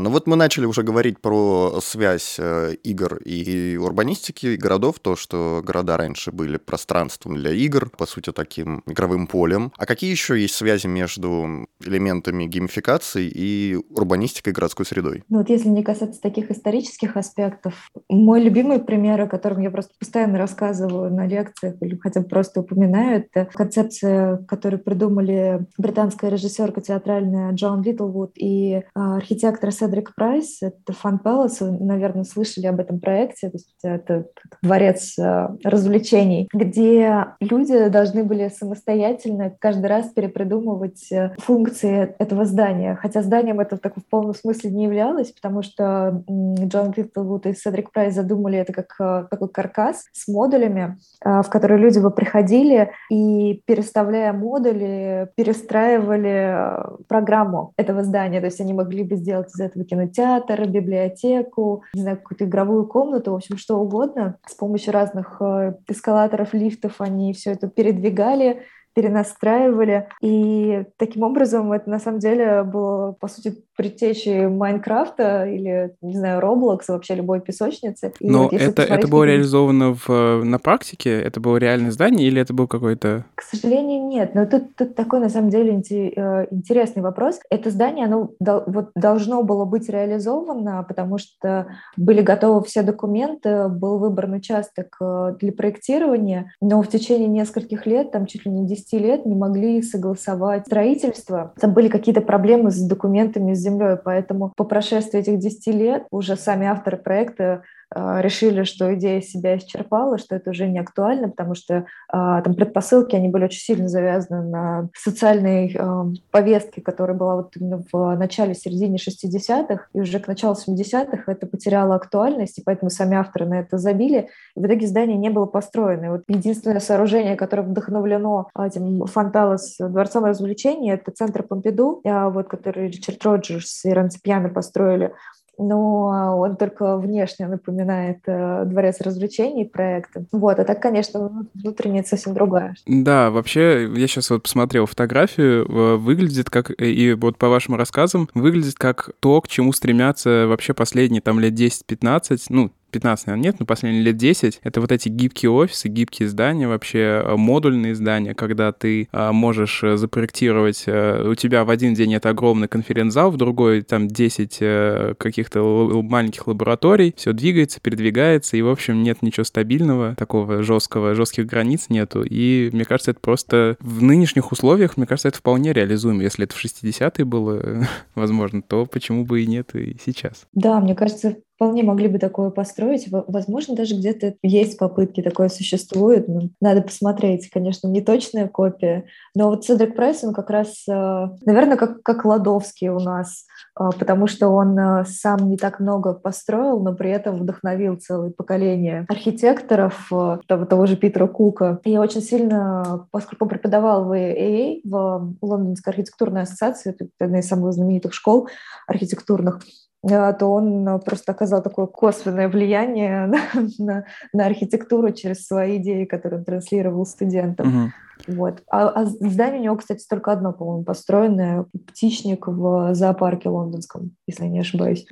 Ну 0.00 0.08
вот 0.08 0.26
мы 0.26 0.34
начали 0.34 0.64
уже 0.64 0.82
говорить 0.82 1.20
про 1.20 1.78
связь 1.82 2.36
э, 2.38 2.72
игр 2.82 3.16
и 3.16 3.76
урбанистики, 3.76 4.46
и 4.46 4.56
городов, 4.56 4.98
то, 4.98 5.14
что 5.14 5.62
города 5.62 5.98
раньше 5.98 6.32
были 6.32 6.56
пространством 6.56 7.36
для 7.36 7.50
игр, 7.50 7.90
по 7.90 8.06
сути, 8.06 8.32
таким 8.32 8.82
игровым 8.86 9.26
полем. 9.26 9.72
А 9.76 9.84
какие 9.84 10.10
еще 10.10 10.40
есть 10.40 10.54
связи 10.54 10.86
между 10.86 11.66
элементами 11.84 12.46
геймификации 12.46 13.30
и 13.30 13.78
урбанистикой 13.90 14.54
городской 14.54 14.86
средой? 14.86 15.22
Ну 15.28 15.38
вот 15.38 15.50
если 15.50 15.68
не 15.68 15.82
касаться 15.82 16.18
таких 16.18 16.50
исторических 16.50 17.18
аспектов, 17.18 17.90
мой 18.08 18.40
любимый 18.40 18.78
пример, 18.78 19.20
о 19.20 19.26
котором 19.26 19.60
я 19.60 19.70
просто 19.70 19.92
постоянно 19.98 20.38
рассказываю 20.38 21.12
на 21.12 21.26
лекциях 21.26 21.74
или 21.82 21.98
хотя 21.98 22.20
бы 22.20 22.26
просто 22.26 22.60
упоминаю, 22.60 23.26
это 23.30 23.50
концепция, 23.52 24.38
которую 24.48 24.82
придумали 24.82 25.66
британская 25.76 26.30
режиссерка 26.30 26.80
театральная 26.80 27.52
Джон 27.52 27.82
Литлвуд 27.82 28.32
и 28.36 28.82
а, 28.94 29.16
архитектор 29.16 29.70
Седрик 29.70 29.89
Седрик 29.90 30.14
Прайс, 30.14 30.62
это 30.62 30.92
Фан 30.92 31.18
Пэлас, 31.18 31.60
вы, 31.60 31.72
наверное, 31.72 32.22
слышали 32.22 32.66
об 32.66 32.78
этом 32.78 33.00
проекте, 33.00 33.50
то 33.50 33.56
есть 33.56 33.74
это 33.82 34.26
дворец 34.62 35.18
э, 35.18 35.48
развлечений, 35.64 36.48
где 36.52 37.26
люди 37.40 37.88
должны 37.88 38.22
были 38.22 38.48
самостоятельно 38.48 39.52
каждый 39.58 39.86
раз 39.86 40.10
перепридумывать 40.10 41.10
э, 41.10 41.34
функции 41.38 42.14
этого 42.20 42.44
здания, 42.44 42.94
хотя 42.94 43.22
зданием 43.22 43.58
это 43.58 43.76
в 43.76 43.80
таком 43.80 44.04
в 44.04 44.08
полном 44.08 44.34
смысле 44.34 44.70
не 44.70 44.84
являлось, 44.84 45.32
потому 45.32 45.62
что 45.62 46.22
Джон 46.28 46.94
Литлвуд 46.96 47.46
и 47.46 47.54
Седрик 47.54 47.90
Прайс 47.90 48.14
задумали 48.14 48.58
это 48.58 48.72
как 48.72 48.94
э, 49.00 49.26
такой 49.28 49.48
каркас 49.48 50.04
с 50.12 50.28
модулями, 50.28 50.98
в 51.24 51.48
который 51.50 51.78
люди 51.78 51.98
бы 51.98 52.12
приходили 52.12 52.92
и, 53.10 53.60
переставляя 53.66 54.32
модули, 54.32 55.28
перестраивали 55.34 56.70
программу 57.08 57.72
этого 57.76 58.04
здания, 58.04 58.38
то 58.38 58.46
есть 58.46 58.60
они 58.60 58.72
могли 58.72 59.02
бы 59.02 59.16
сделать 59.16 59.48
из 59.48 59.60
этого 59.60 59.79
кинотеатр, 59.84 60.66
библиотеку, 60.66 61.84
не 61.94 62.02
знаю, 62.02 62.18
какую-то 62.18 62.44
игровую 62.44 62.86
комнату, 62.86 63.32
в 63.32 63.36
общем, 63.36 63.56
что 63.56 63.78
угодно. 63.78 64.38
С 64.46 64.54
помощью 64.54 64.92
разных 64.92 65.36
э, 65.40 65.74
эскалаторов, 65.88 66.54
лифтов 66.54 67.00
они 67.00 67.32
все 67.32 67.52
это 67.52 67.68
передвигали, 67.68 68.62
перенастраивали. 68.94 70.08
И 70.20 70.84
таким 70.96 71.22
образом 71.22 71.72
это 71.72 71.88
на 71.88 71.98
самом 71.98 72.20
деле 72.20 72.62
было, 72.62 73.12
по 73.12 73.28
сути, 73.28 73.62
предтечей 73.76 74.46
Майнкрафта 74.46 75.46
или, 75.46 75.94
не 76.02 76.18
знаю, 76.18 76.40
Roblox, 76.42 76.82
вообще 76.88 77.14
любой 77.14 77.40
песочницы. 77.40 78.12
И 78.20 78.28
Но 78.28 78.44
вот 78.44 78.52
это, 78.52 78.82
это 78.82 79.08
было 79.08 79.24
реализовано 79.24 79.94
в, 79.94 80.42
на 80.44 80.58
практике? 80.58 81.20
Это 81.20 81.40
было 81.40 81.56
реальное 81.56 81.90
здание 81.90 82.26
или 82.28 82.40
это 82.40 82.52
был 82.52 82.68
какой-то... 82.68 83.24
К 83.34 83.42
сожалению, 83.42 84.06
нет. 84.06 84.34
Но 84.34 84.44
тут, 84.44 84.76
тут 84.76 84.94
такой, 84.94 85.20
на 85.20 85.30
самом 85.30 85.50
деле, 85.50 85.80
э, 85.80 86.46
интересный 86.50 87.02
вопрос. 87.02 87.40
Это 87.48 87.70
здание, 87.70 88.06
оно 88.06 88.30
вот, 88.38 88.90
должно 88.94 89.42
было 89.42 89.64
быть 89.64 89.88
реализовано, 89.88 90.84
потому 90.86 91.18
что 91.18 91.66
были 91.96 92.20
готовы 92.20 92.62
все 92.64 92.82
документы, 92.82 93.68
был 93.68 93.98
выбран 93.98 94.34
участок 94.34 94.96
э, 95.00 95.34
для 95.40 95.52
проектирования, 95.52 96.52
но 96.60 96.82
в 96.82 96.88
течение 96.88 97.28
нескольких 97.28 97.86
лет, 97.86 98.10
там 98.10 98.26
чуть 98.26 98.44
ли 98.44 98.50
не 98.50 98.66
10 98.66 98.79
лет, 98.92 99.26
не 99.26 99.34
могли 99.34 99.82
согласовать 99.82 100.66
строительство. 100.66 101.52
Там 101.60 101.72
были 101.72 101.88
какие-то 101.88 102.20
проблемы 102.20 102.70
с 102.70 102.80
документами, 102.80 103.54
с 103.54 103.58
землей, 103.58 103.96
поэтому 104.02 104.52
по 104.56 104.64
прошествии 104.64 105.20
этих 105.20 105.38
10 105.38 105.66
лет 105.74 106.06
уже 106.10 106.36
сами 106.36 106.66
авторы 106.66 106.96
проекта 106.96 107.62
решили, 107.94 108.62
что 108.62 108.94
идея 108.94 109.20
себя 109.20 109.56
исчерпала, 109.56 110.18
что 110.18 110.36
это 110.36 110.50
уже 110.50 110.68
не 110.68 110.78
актуально, 110.78 111.28
потому 111.28 111.54
что 111.54 111.86
а, 112.08 112.40
там 112.42 112.54
предпосылки, 112.54 113.16
они 113.16 113.28
были 113.28 113.44
очень 113.44 113.60
сильно 113.60 113.88
завязаны 113.88 114.48
на 114.48 114.88
социальной 114.96 115.76
а, 115.76 116.06
повестке, 116.30 116.80
которая 116.80 117.16
была 117.16 117.36
вот 117.36 117.56
именно 117.56 117.82
в 117.92 118.16
начале, 118.16 118.54
середине 118.54 118.96
60-х, 118.96 119.86
и 119.92 120.00
уже 120.00 120.20
к 120.20 120.28
началу 120.28 120.54
70-х 120.54 121.30
это 121.30 121.46
потеряло 121.46 121.96
актуальность, 121.96 122.58
и 122.58 122.62
поэтому 122.64 122.90
сами 122.90 123.16
авторы 123.16 123.46
на 123.46 123.60
это 123.60 123.78
забили, 123.78 124.28
и 124.54 124.60
в 124.60 124.66
итоге 124.66 124.86
здание 124.86 125.16
не 125.16 125.30
было 125.30 125.46
построено. 125.46 126.04
И 126.04 126.08
вот 126.10 126.22
единственное 126.28 126.80
сооружение, 126.80 127.36
которое 127.36 127.62
вдохновлено 127.62 128.48
этим 128.56 129.04
Фонталос 129.06 129.76
дворцом 129.78 130.24
развлечений, 130.24 130.92
это 130.92 131.10
центр 131.10 131.42
Помпиду, 131.42 132.00
вот, 132.04 132.48
который 132.48 132.88
Ричард 132.88 133.24
Роджерс 133.24 133.84
и 133.84 133.90
Ранципьяно 133.90 134.48
построили 134.48 135.12
но 135.60 136.38
он 136.38 136.56
только 136.56 136.96
внешне 136.96 137.46
напоминает 137.46 138.20
э, 138.26 138.64
дворец 138.64 139.00
развлечений 139.00 139.64
проекта. 139.64 140.24
Вот, 140.32 140.58
а 140.58 140.64
так, 140.64 140.80
конечно, 140.80 141.46
внутренне 141.54 142.02
совсем 142.02 142.34
другая. 142.34 142.74
Да, 142.86 143.30
вообще, 143.30 143.90
я 143.94 144.06
сейчас 144.06 144.30
вот 144.30 144.42
посмотрел 144.42 144.86
фотографию, 144.86 145.98
выглядит 145.98 146.50
как, 146.50 146.70
и 146.80 147.12
вот 147.12 147.36
по 147.36 147.48
вашим 147.48 147.74
рассказам, 147.74 148.28
выглядит 148.34 148.74
как 148.76 149.10
то, 149.20 149.40
к 149.40 149.48
чему 149.48 149.72
стремятся 149.72 150.46
вообще 150.48 150.74
последние 150.74 151.20
там 151.20 151.38
лет 151.40 151.52
10-15, 151.52 152.38
ну, 152.48 152.70
15, 152.90 153.26
наверное, 153.26 153.44
нет, 153.44 153.56
но 153.60 153.66
последние 153.66 154.02
лет 154.02 154.16
10, 154.16 154.60
это 154.62 154.80
вот 154.80 154.92
эти 154.92 155.08
гибкие 155.08 155.50
офисы, 155.50 155.88
гибкие 155.88 156.28
здания, 156.28 156.68
вообще 156.68 157.22
э, 157.24 157.36
модульные 157.36 157.94
здания, 157.94 158.34
когда 158.34 158.72
ты 158.72 159.08
а, 159.12 159.32
можешь 159.32 159.82
э, 159.82 159.96
запроектировать, 159.96 160.84
у 160.86 161.34
тебя 161.34 161.64
в 161.64 161.70
один 161.70 161.94
день 161.94 162.14
это 162.14 162.30
огромный 162.30 162.68
конференц-зал, 162.68 163.30
в 163.30 163.36
другой 163.36 163.82
там 163.82 164.08
10 164.08 164.58
а, 164.60 165.14
каких-то 165.14 165.62
маленьких 166.02 166.46
лабораторий, 166.46 167.14
все 167.16 167.32
двигается, 167.32 167.80
передвигается, 167.80 168.56
и, 168.56 168.62
в 168.62 168.68
общем, 168.68 169.02
нет 169.02 169.22
ничего 169.22 169.44
стабильного, 169.44 170.14
такого 170.16 170.62
жесткого, 170.62 171.14
жестких 171.14 171.46
границ 171.46 171.86
нету, 171.88 172.22
и 172.22 172.70
мне 172.72 172.84
кажется, 172.84 173.12
это 173.12 173.20
просто 173.20 173.76
в 173.80 174.02
нынешних 174.02 174.52
условиях, 174.52 174.96
мне 174.96 175.06
кажется, 175.06 175.28
это 175.28 175.38
вполне 175.38 175.72
реализуемо. 175.72 176.22
Если 176.22 176.44
это 176.44 176.54
в 176.54 176.64
60-е 176.64 177.24
было 177.24 177.86
возможно, 178.14 178.62
то 178.62 178.86
почему 178.86 179.24
бы 179.24 179.42
и 179.42 179.46
нет 179.46 179.74
и 179.74 179.96
сейчас? 180.04 180.46
Да, 180.52 180.80
мне 180.80 180.94
кажется, 180.94 181.36
вполне 181.60 181.82
могли 181.82 182.08
бы 182.08 182.18
такое 182.18 182.48
построить. 182.48 183.08
Возможно, 183.10 183.76
даже 183.76 183.94
где-то 183.94 184.34
есть 184.42 184.78
попытки, 184.78 185.20
такое 185.20 185.50
существует. 185.50 186.26
Но 186.26 186.48
надо 186.58 186.80
посмотреть, 186.80 187.50
конечно, 187.50 187.86
не 187.86 188.00
точная 188.00 188.48
копия. 188.48 189.04
Но 189.34 189.50
вот 189.50 189.66
Седрик 189.66 189.94
Прайс, 189.94 190.24
он 190.24 190.32
как 190.32 190.48
раз, 190.48 190.88
э, 190.88 191.28
наверное, 191.44 191.76
как, 191.76 192.02
как 192.02 192.24
Ладовский 192.24 192.88
у 192.88 192.98
нас, 192.98 193.44
э, 193.78 193.90
потому 193.98 194.26
что 194.26 194.48
он 194.48 194.78
э, 194.78 195.04
сам 195.04 195.50
не 195.50 195.58
так 195.58 195.80
много 195.80 196.14
построил, 196.14 196.80
но 196.80 196.94
при 196.94 197.10
этом 197.10 197.36
вдохновил 197.36 197.96
целое 197.96 198.30
поколение 198.30 199.04
архитекторов, 199.10 200.08
того, 200.46 200.64
того 200.64 200.86
же 200.86 200.96
Питера 200.96 201.26
Кука. 201.26 201.78
Я 201.84 202.00
очень 202.00 202.22
сильно, 202.22 203.06
поскольку 203.10 203.44
преподавал 203.44 204.06
в 204.06 204.12
AA, 204.12 204.80
в 204.82 205.34
Лондонской 205.42 205.92
архитектурной 205.92 206.42
ассоциации, 206.42 206.94
это 206.98 207.06
одна 207.20 207.40
из 207.40 207.48
самых 207.48 207.74
знаменитых 207.74 208.14
школ 208.14 208.48
архитектурных, 208.86 209.60
а, 209.60 209.89
то 210.06 210.46
он 210.46 210.88
а, 210.88 210.98
просто 210.98 211.32
оказал 211.32 211.62
такое 211.62 211.86
косвенное 211.86 212.48
влияние 212.48 213.26
на, 213.26 213.40
на, 213.78 214.04
на 214.32 214.46
архитектуру 214.46 215.12
через 215.12 215.46
свои 215.46 215.76
идеи, 215.76 216.04
которые 216.04 216.38
он 216.40 216.44
транслировал 216.44 217.04
студентам. 217.04 217.68
Угу. 217.68 218.36
Вот. 218.36 218.62
А, 218.70 218.88
а 218.88 219.04
здание 219.06 219.60
у 219.60 219.64
него, 219.64 219.76
кстати, 219.76 220.06
только 220.08 220.32
одно, 220.32 220.52
по-моему, 220.52 220.84
построенное 220.84 221.66
птичник 221.88 222.46
в 222.46 222.94
зоопарке 222.94 223.48
лондонском, 223.48 224.12
если 224.26 224.44
я 224.44 224.50
не 224.50 224.60
ошибаюсь. 224.60 225.06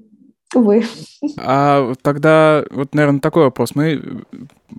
Увы. 0.54 0.85
А 1.38 1.92
тогда, 2.02 2.64
вот, 2.71 2.95
наверное, 2.95 3.21
такой 3.21 3.45
вопрос. 3.45 3.75
Мы 3.75 4.25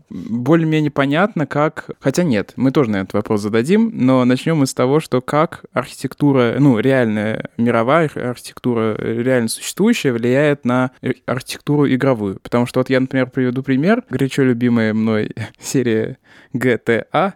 более-менее 0.09 0.91
понятно, 0.91 1.45
как... 1.45 1.89
Хотя 1.99 2.23
нет, 2.23 2.53
мы 2.55 2.71
тоже 2.71 2.91
на 2.91 2.97
этот 2.97 3.13
вопрос 3.13 3.41
зададим, 3.41 3.91
но 3.93 4.23
начнем 4.25 4.57
мы 4.57 4.67
с 4.67 4.73
того, 4.73 4.99
что 4.99 5.21
как 5.21 5.65
архитектура, 5.73 6.55
ну, 6.59 6.79
реальная 6.79 7.49
мировая 7.57 8.09
архитектура, 8.15 8.95
реально 8.97 9.49
существующая, 9.49 10.11
влияет 10.11 10.65
на 10.65 10.91
архитектуру 11.25 11.87
игровую. 11.87 12.39
Потому 12.41 12.65
что 12.65 12.79
вот 12.79 12.89
я, 12.89 12.99
например, 12.99 13.29
приведу 13.29 13.63
пример. 13.63 14.03
Горячо 14.09 14.43
любимая 14.43 14.93
мной 14.93 15.31
серия 15.59 16.17
GTA, 16.53 17.33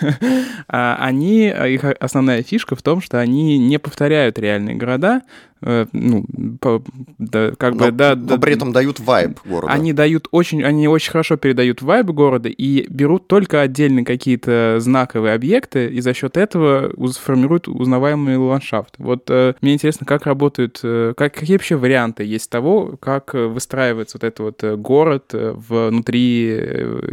а 0.68 0.96
они, 1.00 1.48
их 1.48 1.84
основная 2.00 2.42
фишка 2.42 2.74
в 2.74 2.82
том, 2.82 3.00
что 3.00 3.20
они 3.20 3.58
не 3.58 3.78
повторяют 3.78 4.38
реальные 4.38 4.76
города, 4.76 5.22
э, 5.60 5.86
ну, 5.92 6.24
по, 6.60 6.82
да, 7.18 7.52
как 7.58 7.74
но, 7.74 7.86
бы, 7.86 7.90
да, 7.92 8.14
но 8.14 8.26
да, 8.26 8.38
при 8.38 8.54
этом 8.54 8.72
дают 8.72 8.98
вайб 8.98 9.38
города. 9.44 9.72
Они 9.72 9.92
дают 9.92 10.28
очень, 10.30 10.64
они 10.64 10.88
очень 10.88 11.10
хорошо 11.10 11.36
передают 11.36 11.82
вайб 11.86 12.06
города 12.06 12.48
и 12.48 12.86
берут 12.88 13.26
только 13.26 13.62
отдельно 13.62 14.04
какие-то 14.04 14.76
знаковые 14.78 15.34
объекты, 15.34 15.86
и 15.86 16.00
за 16.00 16.12
счет 16.12 16.36
этого 16.36 16.92
формируют 17.18 17.68
узнаваемый 17.68 18.36
ландшафт. 18.36 18.94
Вот 18.98 19.30
э, 19.30 19.54
мне 19.62 19.74
интересно, 19.74 20.06
как 20.06 20.26
работают, 20.26 20.80
э, 20.82 21.14
как, 21.16 21.34
какие 21.34 21.56
вообще 21.56 21.76
варианты 21.76 22.24
есть 22.24 22.50
того, 22.50 22.96
как 23.00 23.32
выстраивается 23.32 24.18
вот 24.20 24.24
этот 24.24 24.40
вот 24.40 24.78
город 24.78 25.30
внутри 25.32 26.50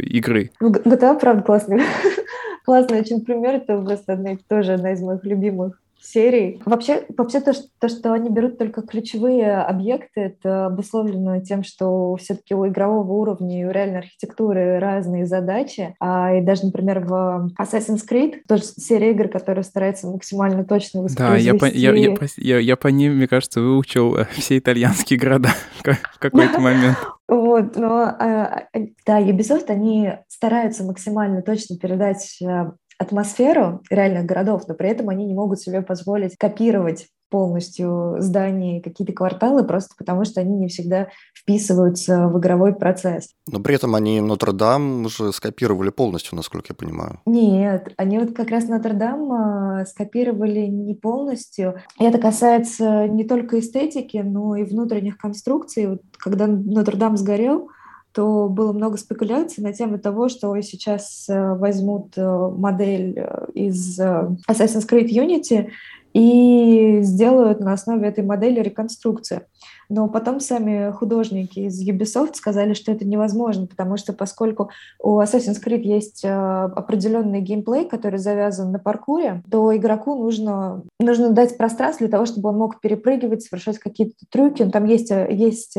игры. 0.00 0.50
GTA, 0.60 1.18
правда, 1.18 1.42
классный. 1.42 1.80
Классный 2.64 3.00
очень 3.00 3.24
пример. 3.24 3.56
Это 3.56 3.80
просто 3.80 4.38
тоже 4.48 4.74
одна 4.74 4.92
из 4.92 5.00
моих 5.00 5.24
любимых 5.24 5.80
серий. 6.04 6.60
Вообще, 6.64 7.04
вообще 7.16 7.40
то, 7.40 7.52
что, 7.52 7.64
то, 7.80 7.88
что 7.88 8.12
они 8.12 8.30
берут 8.30 8.58
только 8.58 8.82
ключевые 8.82 9.56
объекты, 9.56 10.20
это 10.20 10.66
обусловлено 10.66 11.40
тем, 11.40 11.64
что 11.64 12.16
все-таки 12.16 12.54
у 12.54 12.66
игрового 12.66 13.12
уровня 13.12 13.62
и 13.62 13.64
у 13.64 13.70
реальной 13.70 14.00
архитектуры 14.00 14.78
разные 14.78 15.26
задачи. 15.26 15.94
А, 16.00 16.34
и 16.34 16.40
даже, 16.42 16.66
например, 16.66 17.00
в 17.00 17.50
Assassin's 17.60 18.02
Creed, 18.08 18.40
тоже 18.46 18.64
серия 18.64 19.12
игр, 19.12 19.28
которая 19.28 19.64
старается 19.64 20.06
максимально 20.06 20.64
точно 20.64 21.02
воспроизвести... 21.02 21.50
Да, 21.50 21.52
я 21.52 21.58
по, 21.58 21.64
я, 21.64 21.94
я, 21.94 22.16
я, 22.36 22.58
я 22.58 22.76
по 22.76 22.88
ним, 22.88 23.16
мне 23.16 23.26
кажется, 23.26 23.60
выучил 23.60 24.16
э, 24.16 24.26
все 24.32 24.58
итальянские 24.58 25.18
города 25.18 25.50
в 25.82 26.18
какой-то 26.18 26.60
момент. 26.60 26.98
Вот, 27.26 27.76
но 27.76 28.02
а, 28.02 28.66
а, 28.74 28.78
да, 29.06 29.20
Ubisoft, 29.20 29.68
они 29.68 30.12
стараются 30.28 30.84
максимально 30.84 31.40
точно 31.40 31.78
передать 31.78 32.36
э, 32.42 32.72
атмосферу 33.04 33.82
реальных 33.90 34.26
городов, 34.26 34.62
но 34.68 34.74
при 34.74 34.88
этом 34.88 35.08
они 35.08 35.26
не 35.26 35.34
могут 35.34 35.60
себе 35.60 35.82
позволить 35.82 36.36
копировать 36.36 37.08
полностью 37.34 38.14
здания, 38.20 38.80
какие-то 38.80 39.12
кварталы, 39.12 39.64
просто 39.64 39.96
потому 39.98 40.24
что 40.24 40.40
они 40.40 40.56
не 40.56 40.68
всегда 40.68 41.08
вписываются 41.36 42.28
в 42.28 42.38
игровой 42.38 42.76
процесс. 42.76 43.30
Но 43.50 43.58
при 43.58 43.74
этом 43.74 43.96
они 43.96 44.20
Нотр-Дам 44.20 45.06
уже 45.06 45.32
скопировали 45.32 45.90
полностью, 45.90 46.36
насколько 46.36 46.68
я 46.68 46.74
понимаю. 46.76 47.18
Нет, 47.26 47.92
они 47.96 48.20
вот 48.20 48.36
как 48.36 48.50
раз 48.50 48.68
Нотр-Дам 48.68 49.32
а, 49.32 49.84
скопировали 49.84 50.60
не 50.60 50.94
полностью. 50.94 51.74
И 51.98 52.04
это 52.04 52.18
касается 52.18 53.08
не 53.08 53.24
только 53.24 53.58
эстетики, 53.58 54.18
но 54.18 54.54
и 54.54 54.62
внутренних 54.62 55.18
конструкций. 55.18 55.88
Вот 55.88 56.02
когда 56.16 56.46
Нотр-Дам 56.46 57.16
сгорел, 57.16 57.68
то 58.14 58.48
было 58.48 58.72
много 58.72 58.96
спекуляций 58.96 59.62
на 59.62 59.72
тему 59.72 59.98
того, 59.98 60.28
что 60.28 60.58
сейчас 60.60 61.26
э, 61.28 61.54
возьмут 61.54 62.16
э, 62.16 62.48
модель 62.56 63.14
э, 63.16 63.46
из 63.54 63.98
Assassin's 63.98 64.88
Creed 64.88 65.08
Unity 65.08 65.70
и 66.12 67.00
сделают 67.02 67.58
на 67.58 67.72
основе 67.72 68.06
этой 68.06 68.22
модели 68.22 68.60
реконструкцию. 68.60 69.42
Но 69.88 70.08
потом 70.08 70.38
сами 70.38 70.92
художники 70.92 71.58
из 71.58 71.86
Ubisoft 71.86 72.34
сказали, 72.34 72.72
что 72.74 72.92
это 72.92 73.04
невозможно, 73.04 73.66
потому 73.66 73.96
что 73.96 74.12
поскольку 74.12 74.70
у 75.02 75.20
Assassin's 75.20 75.60
Creed 75.62 75.80
есть 75.80 76.24
определенный 76.24 77.40
геймплей, 77.40 77.84
который 77.84 78.20
завязан 78.20 78.70
на 78.70 78.78
паркуре, 78.78 79.42
то 79.50 79.76
игроку 79.76 80.14
нужно, 80.14 80.84
нужно 81.00 81.30
дать 81.30 81.58
пространство 81.58 82.06
для 82.06 82.12
того, 82.12 82.26
чтобы 82.26 82.50
он 82.50 82.58
мог 82.58 82.80
перепрыгивать, 82.80 83.42
совершать 83.42 83.80
какие-то 83.80 84.14
трюки. 84.30 84.64
Там 84.70 84.84
есть, 84.84 85.10
есть 85.10 85.76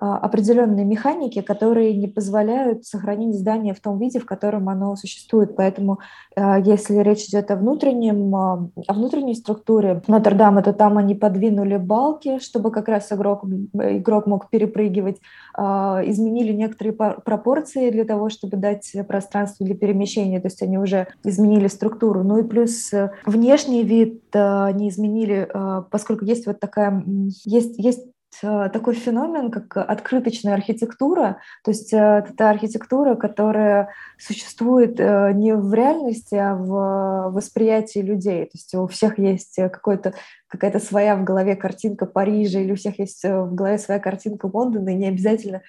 определенные 0.00 0.84
механики, 0.84 1.40
которые 1.40 1.96
не 1.96 2.06
позволяют 2.06 2.84
сохранить 2.84 3.38
здание 3.38 3.74
в 3.74 3.80
том 3.80 3.98
виде, 3.98 4.20
в 4.20 4.26
котором 4.26 4.68
оно 4.68 4.94
существует. 4.96 5.56
Поэтому, 5.56 5.98
если 6.36 6.98
речь 6.98 7.26
идет 7.26 7.50
о 7.50 7.56
внутреннем, 7.56 8.34
о 8.34 8.70
внутренней 8.88 9.34
структуре 9.34 10.02
Нотр-Дама, 10.06 10.62
то 10.62 10.72
там 10.72 10.98
они 10.98 11.14
подвинули 11.14 11.76
балки, 11.76 12.38
чтобы 12.38 12.70
как 12.70 12.88
раз 12.88 13.12
игрок, 13.12 13.44
игрок 13.74 14.26
мог 14.26 14.50
перепрыгивать, 14.50 15.16
изменили 15.56 16.52
некоторые 16.52 16.92
пропорции 16.92 17.90
для 17.90 18.04
того, 18.04 18.28
чтобы 18.28 18.56
дать 18.56 18.92
пространство 19.06 19.66
для 19.66 19.74
перемещения, 19.74 20.40
то 20.40 20.46
есть 20.46 20.62
они 20.62 20.78
уже 20.78 21.08
изменили 21.24 21.66
структуру. 21.68 22.22
Ну 22.22 22.38
и 22.38 22.42
плюс 22.42 22.92
э, 22.92 23.10
внешний 23.26 23.82
вид 23.82 24.22
они 24.32 24.88
изменили, 24.88 25.48
поскольку 25.90 26.24
есть 26.24 26.46
вот 26.46 26.60
такая, 26.60 27.02
есть, 27.44 27.78
есть 27.78 28.06
Э, 28.08 28.17
такой 28.40 28.94
феномен, 28.94 29.50
как 29.50 29.76
открыточная 29.76 30.54
архитектура. 30.54 31.40
То 31.64 31.70
есть 31.70 31.92
э, 31.92 32.24
это 32.28 32.50
архитектура, 32.50 33.14
которая 33.14 33.90
существует 34.18 35.00
э, 35.00 35.32
не 35.34 35.54
в 35.54 35.72
реальности, 35.74 36.34
а 36.34 36.54
в 36.54 37.30
восприятии 37.30 38.00
людей. 38.00 38.44
То 38.44 38.50
есть 38.54 38.74
у 38.74 38.86
всех 38.86 39.18
есть 39.18 39.56
какой-то 39.56 40.14
какая-то 40.46 40.78
своя 40.78 41.16
в 41.16 41.24
голове 41.24 41.56
картинка 41.56 42.06
Парижа, 42.06 42.60
или 42.60 42.72
у 42.72 42.76
всех 42.76 42.98
есть 42.98 43.24
в 43.24 43.54
голове 43.54 43.78
своя 43.78 44.00
картинка 44.00 44.46
Лондона, 44.46 44.90
и 44.90 44.94
не 44.94 45.08
обязательно 45.08 45.62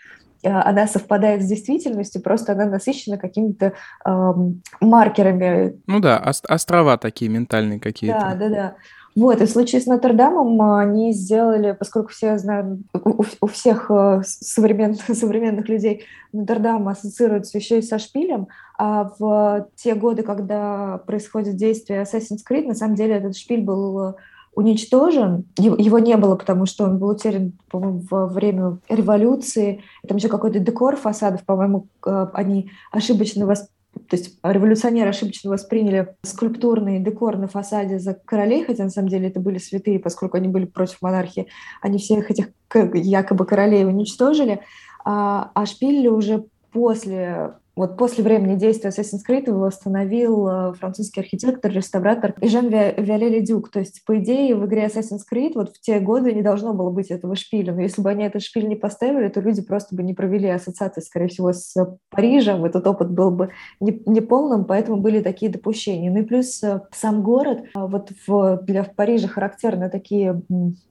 она 0.44 0.88
совпадает 0.88 1.42
с 1.44 1.48
действительностью, 1.48 2.22
просто 2.22 2.54
она 2.54 2.66
насыщена 2.66 3.18
какими-то 3.18 3.74
эм, 4.06 4.62
маркерами. 4.80 5.78
Ну 5.86 6.00
да, 6.00 6.18
острова 6.48 6.98
такие 6.98 7.30
ментальные 7.30 7.80
какие-то. 7.80 8.20
Да, 8.20 8.36
да, 8.36 8.50
да. 8.50 8.76
Вот, 9.16 9.42
и 9.42 9.46
в 9.46 9.50
случае 9.50 9.82
с 9.82 9.86
Нотр-Дамом 9.86 10.62
а, 10.62 10.82
они 10.82 11.12
сделали, 11.14 11.76
поскольку 11.78 12.10
все 12.10 12.38
знают, 12.38 12.80
у, 12.94 13.24
у 13.42 13.48
всех 13.48 13.90
э, 13.90 14.22
современных, 14.24 15.02
современных 15.14 15.68
людей 15.68 16.06
Нотр-Дам 16.32 16.88
ассоциируется 16.88 17.58
еще 17.58 17.80
и 17.80 17.82
со 17.82 18.00
шпилем, 18.00 18.48
а 18.78 19.12
в 19.20 19.68
те 19.76 19.96
годы, 19.96 20.24
когда 20.24 21.00
происходит 21.06 21.56
действие 21.56 22.04
Assassin's 22.04 22.40
Creed, 22.50 22.68
на 22.68 22.76
самом 22.76 22.96
деле 22.96 23.16
этот 23.16 23.36
шпиль 23.36 23.62
был 23.62 24.16
уничтожен. 24.54 25.46
Его 25.58 26.00
не 26.00 26.18
было, 26.18 26.36
потому 26.36 26.66
что 26.66 26.86
он 26.86 26.98
был 26.98 27.10
утерян, 27.10 27.54
по-моему, 27.70 28.04
во 28.10 28.26
время 28.28 28.78
революции. 28.90 29.84
Там 30.08 30.18
еще 30.18 30.28
какой-то 30.28 30.60
декор 30.60 30.96
фасадов, 30.96 31.46
по-моему, 31.46 31.88
э, 32.06 32.28
они 32.34 32.72
ошибочно 32.92 33.46
восприняли 33.46 33.79
то 33.94 34.16
есть 34.16 34.40
революционеры 34.44 35.10
ошибочно 35.10 35.52
восприняли 35.52 36.16
скульптурный 36.24 37.00
декор 37.00 37.38
на 37.38 37.48
фасаде 37.48 38.00
за 38.00 38.14
королей, 38.14 38.64
хотя 38.66 38.84
на 38.84 38.90
самом 38.90 39.10
деле 39.10 39.28
это 39.28 39.40
были 39.40 39.58
святые, 39.60 40.00
поскольку 40.00 40.38
они 40.38 40.48
были 40.48 40.66
против 40.66 41.02
монархии. 41.02 41.48
Они 41.82 42.00
всех 42.00 42.32
этих 42.32 42.50
якобы 42.74 43.46
королей 43.46 43.86
уничтожили, 43.86 44.62
а, 45.06 45.52
а 45.54 45.66
уже 46.10 46.46
после 46.72 47.54
вот 47.80 47.96
после 47.96 48.26
времени 48.26 48.58
действия 48.58 48.90
Assassin's 48.90 49.22
Creed 49.26 49.48
его 49.48 49.60
восстановил 49.60 50.46
э, 50.50 50.74
французский 50.74 51.22
архитектор, 51.22 51.72
реставратор 51.72 52.36
Жан 52.42 52.68
Виолели 52.68 53.40
Дюк. 53.40 53.72
То 53.72 53.80
есть, 53.80 54.04
по 54.06 54.20
идее, 54.20 54.54
в 54.58 54.66
игре 54.66 54.88
Assassin's 54.88 55.22
Creed 55.32 55.54
вот 55.56 55.70
в 55.70 55.80
те 55.80 56.02
годы 56.02 56.34
не 56.34 56.42
должно 56.42 56.74
было 56.74 56.90
быть 56.90 57.10
этого 57.10 57.38
шпиля. 57.38 57.74
Но 57.74 57.80
если 57.80 58.02
бы 58.02 58.10
они 58.10 58.26
этот 58.26 58.42
шпиль 58.42 58.68
не 58.68 58.76
поставили, 58.76 59.30
то 59.30 59.40
люди 59.40 59.62
просто 59.62 59.96
бы 59.96 60.04
не 60.04 60.14
провели 60.14 60.50
ассоциации, 60.50 61.00
скорее 61.00 61.30
всего, 61.30 61.54
с 61.54 61.74
Парижем. 62.10 62.66
Этот 62.66 62.86
опыт 62.86 63.12
был 63.12 63.32
бы 63.32 63.52
неполным, 63.80 64.66
поэтому 64.66 64.98
были 64.98 65.22
такие 65.22 65.50
допущения. 65.50 66.12
Ну 66.12 66.20
и 66.20 66.24
плюс 66.24 66.62
э, 66.62 66.82
сам 66.92 67.24
город, 67.24 67.64
а 67.76 67.88
вот 67.88 68.12
в, 68.28 68.60
для 68.64 68.84
Парижа 68.84 69.30
характерны 69.30 69.90
такие, 69.90 70.42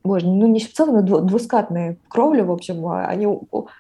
боже, 0.05 0.27
ну 0.27 0.47
не 0.47 0.59
щипцовые, 0.59 1.03
двускатные 1.03 1.99
кровли, 2.09 2.41
в 2.41 2.51
общем, 2.51 2.87
а 2.87 3.05
они 3.09 3.29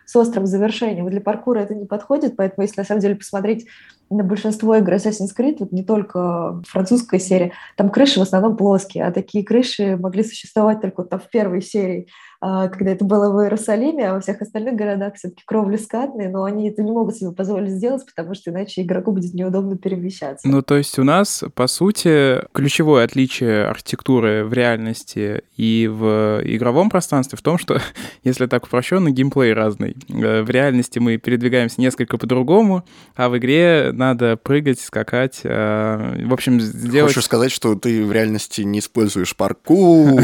с 0.04 0.14
острым 0.14 0.44
завершением. 0.44 1.08
Для 1.08 1.22
паркура 1.22 1.60
это 1.60 1.74
не 1.74 1.86
подходит, 1.86 2.36
поэтому 2.36 2.64
если 2.64 2.82
самом 3.00 3.02
деле 3.02 3.17
посмотреть 3.17 3.67
на 4.10 4.24
большинство 4.24 4.76
игр 4.76 4.94
Assassin's 4.94 5.36
Creed, 5.36 5.56
вот 5.60 5.72
не 5.72 5.84
только 5.84 6.62
французская 6.66 7.20
серия, 7.20 7.52
там 7.76 7.90
крыши 7.90 8.20
в 8.20 8.22
основном 8.22 8.56
плоские, 8.56 9.04
а 9.04 9.12
такие 9.12 9.44
крыши 9.44 9.96
могли 9.96 10.24
существовать 10.24 10.80
только 10.80 11.04
там 11.04 11.20
в 11.20 11.28
первой 11.28 11.62
серии. 11.62 12.08
А, 12.40 12.68
когда 12.68 12.92
это 12.92 13.04
было 13.04 13.32
в 13.32 13.42
Иерусалиме, 13.42 14.08
а 14.08 14.14
во 14.14 14.20
всех 14.20 14.40
остальных 14.40 14.76
городах 14.76 15.14
все-таки 15.16 15.42
кровли 15.44 15.76
скатные, 15.76 16.28
но 16.28 16.44
они 16.44 16.68
это 16.68 16.84
не 16.84 16.92
могут 16.92 17.16
себе 17.16 17.32
позволить 17.32 17.73
сделать, 17.73 18.06
потому 18.06 18.34
что 18.34 18.52
иначе 18.52 18.82
игроку 18.82 19.10
будет 19.10 19.34
неудобно 19.34 19.76
перемещаться. 19.76 20.47
Ну, 20.47 20.62
то 20.62 20.76
есть 20.76 21.00
у 21.00 21.04
нас, 21.04 21.42
по 21.54 21.66
сути, 21.66 22.40
ключевое 22.52 23.04
отличие 23.04 23.64
архитектуры 23.64 24.44
в 24.44 24.52
реальности 24.52 25.42
и 25.56 25.90
в 25.92 26.40
игровом 26.44 26.90
пространстве 26.90 27.36
в 27.36 27.42
том, 27.42 27.58
что, 27.58 27.80
если 28.23 28.47
так 28.47 28.66
упрощенно, 28.66 29.10
геймплей 29.10 29.52
разный. 29.52 29.97
Э, 30.08 30.42
в 30.42 30.50
реальности 30.50 31.00
мы 31.00 31.16
передвигаемся 31.16 31.80
несколько 31.80 32.18
по-другому, 32.18 32.84
а 33.16 33.28
в 33.30 33.36
игре 33.36 33.90
надо 33.99 34.37
прыгать, 34.37 34.80
скакать, 34.80 35.41
э, 35.43 36.25
в 36.25 36.32
общем, 36.32 36.61
сделать... 36.61 37.13
Хочешь 37.13 37.25
сказать, 37.25 37.52
что 37.52 37.75
ты 37.75 38.04
в 38.04 38.13
реальности 38.13 38.63
не 38.63 38.78
используешь 38.78 39.37
паркур? 39.37 40.23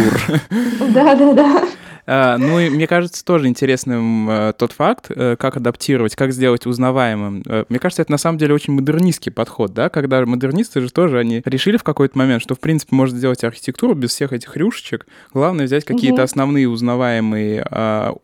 Да-да-да. 0.95 1.69
А, 2.07 2.37
ну 2.37 2.61
и 2.61 2.69
мне 2.69 2.87
кажется 2.87 3.25
тоже 3.25 3.49
интересным 3.49 4.29
э, 4.29 4.53
тот 4.57 4.73
факт, 4.73 5.07
э, 5.09 5.37
как 5.39 5.57
адаптировать, 5.57 6.15
как 6.17 6.33
сделать 6.33 6.67
узнаваемым. 6.67 7.43
Э, 7.47 7.65
мне 7.69 7.79
кажется, 7.79 8.03
это 8.03 8.13
на 8.13 8.19
самом 8.19 8.39
деле 8.39 8.55
очень 8.55 8.75
модернистский 8.75 9.33
подход, 9.33 9.73
да, 9.73 9.89
когда 9.89 10.25
модернисты 10.27 10.81
же 10.81 10.91
тоже, 10.91 11.19
они 11.19 11.43
решили 11.45 11.77
в 11.77 11.83
какой-то 11.83 12.19
момент, 12.19 12.43
что 12.43 12.55
в 12.55 12.61
принципе 12.61 12.95
можно 12.95 13.17
сделать 13.17 13.43
архитектуру 13.43 13.95
без 13.95 14.11
всех 14.11 14.33
этих 14.33 14.57
рюшечек. 14.57 15.07
Главное 15.33 15.65
взять 15.65 15.85
какие-то 15.85 16.23
основные 16.23 16.69
узнаваемые 16.69 17.67
а, 17.71 18.15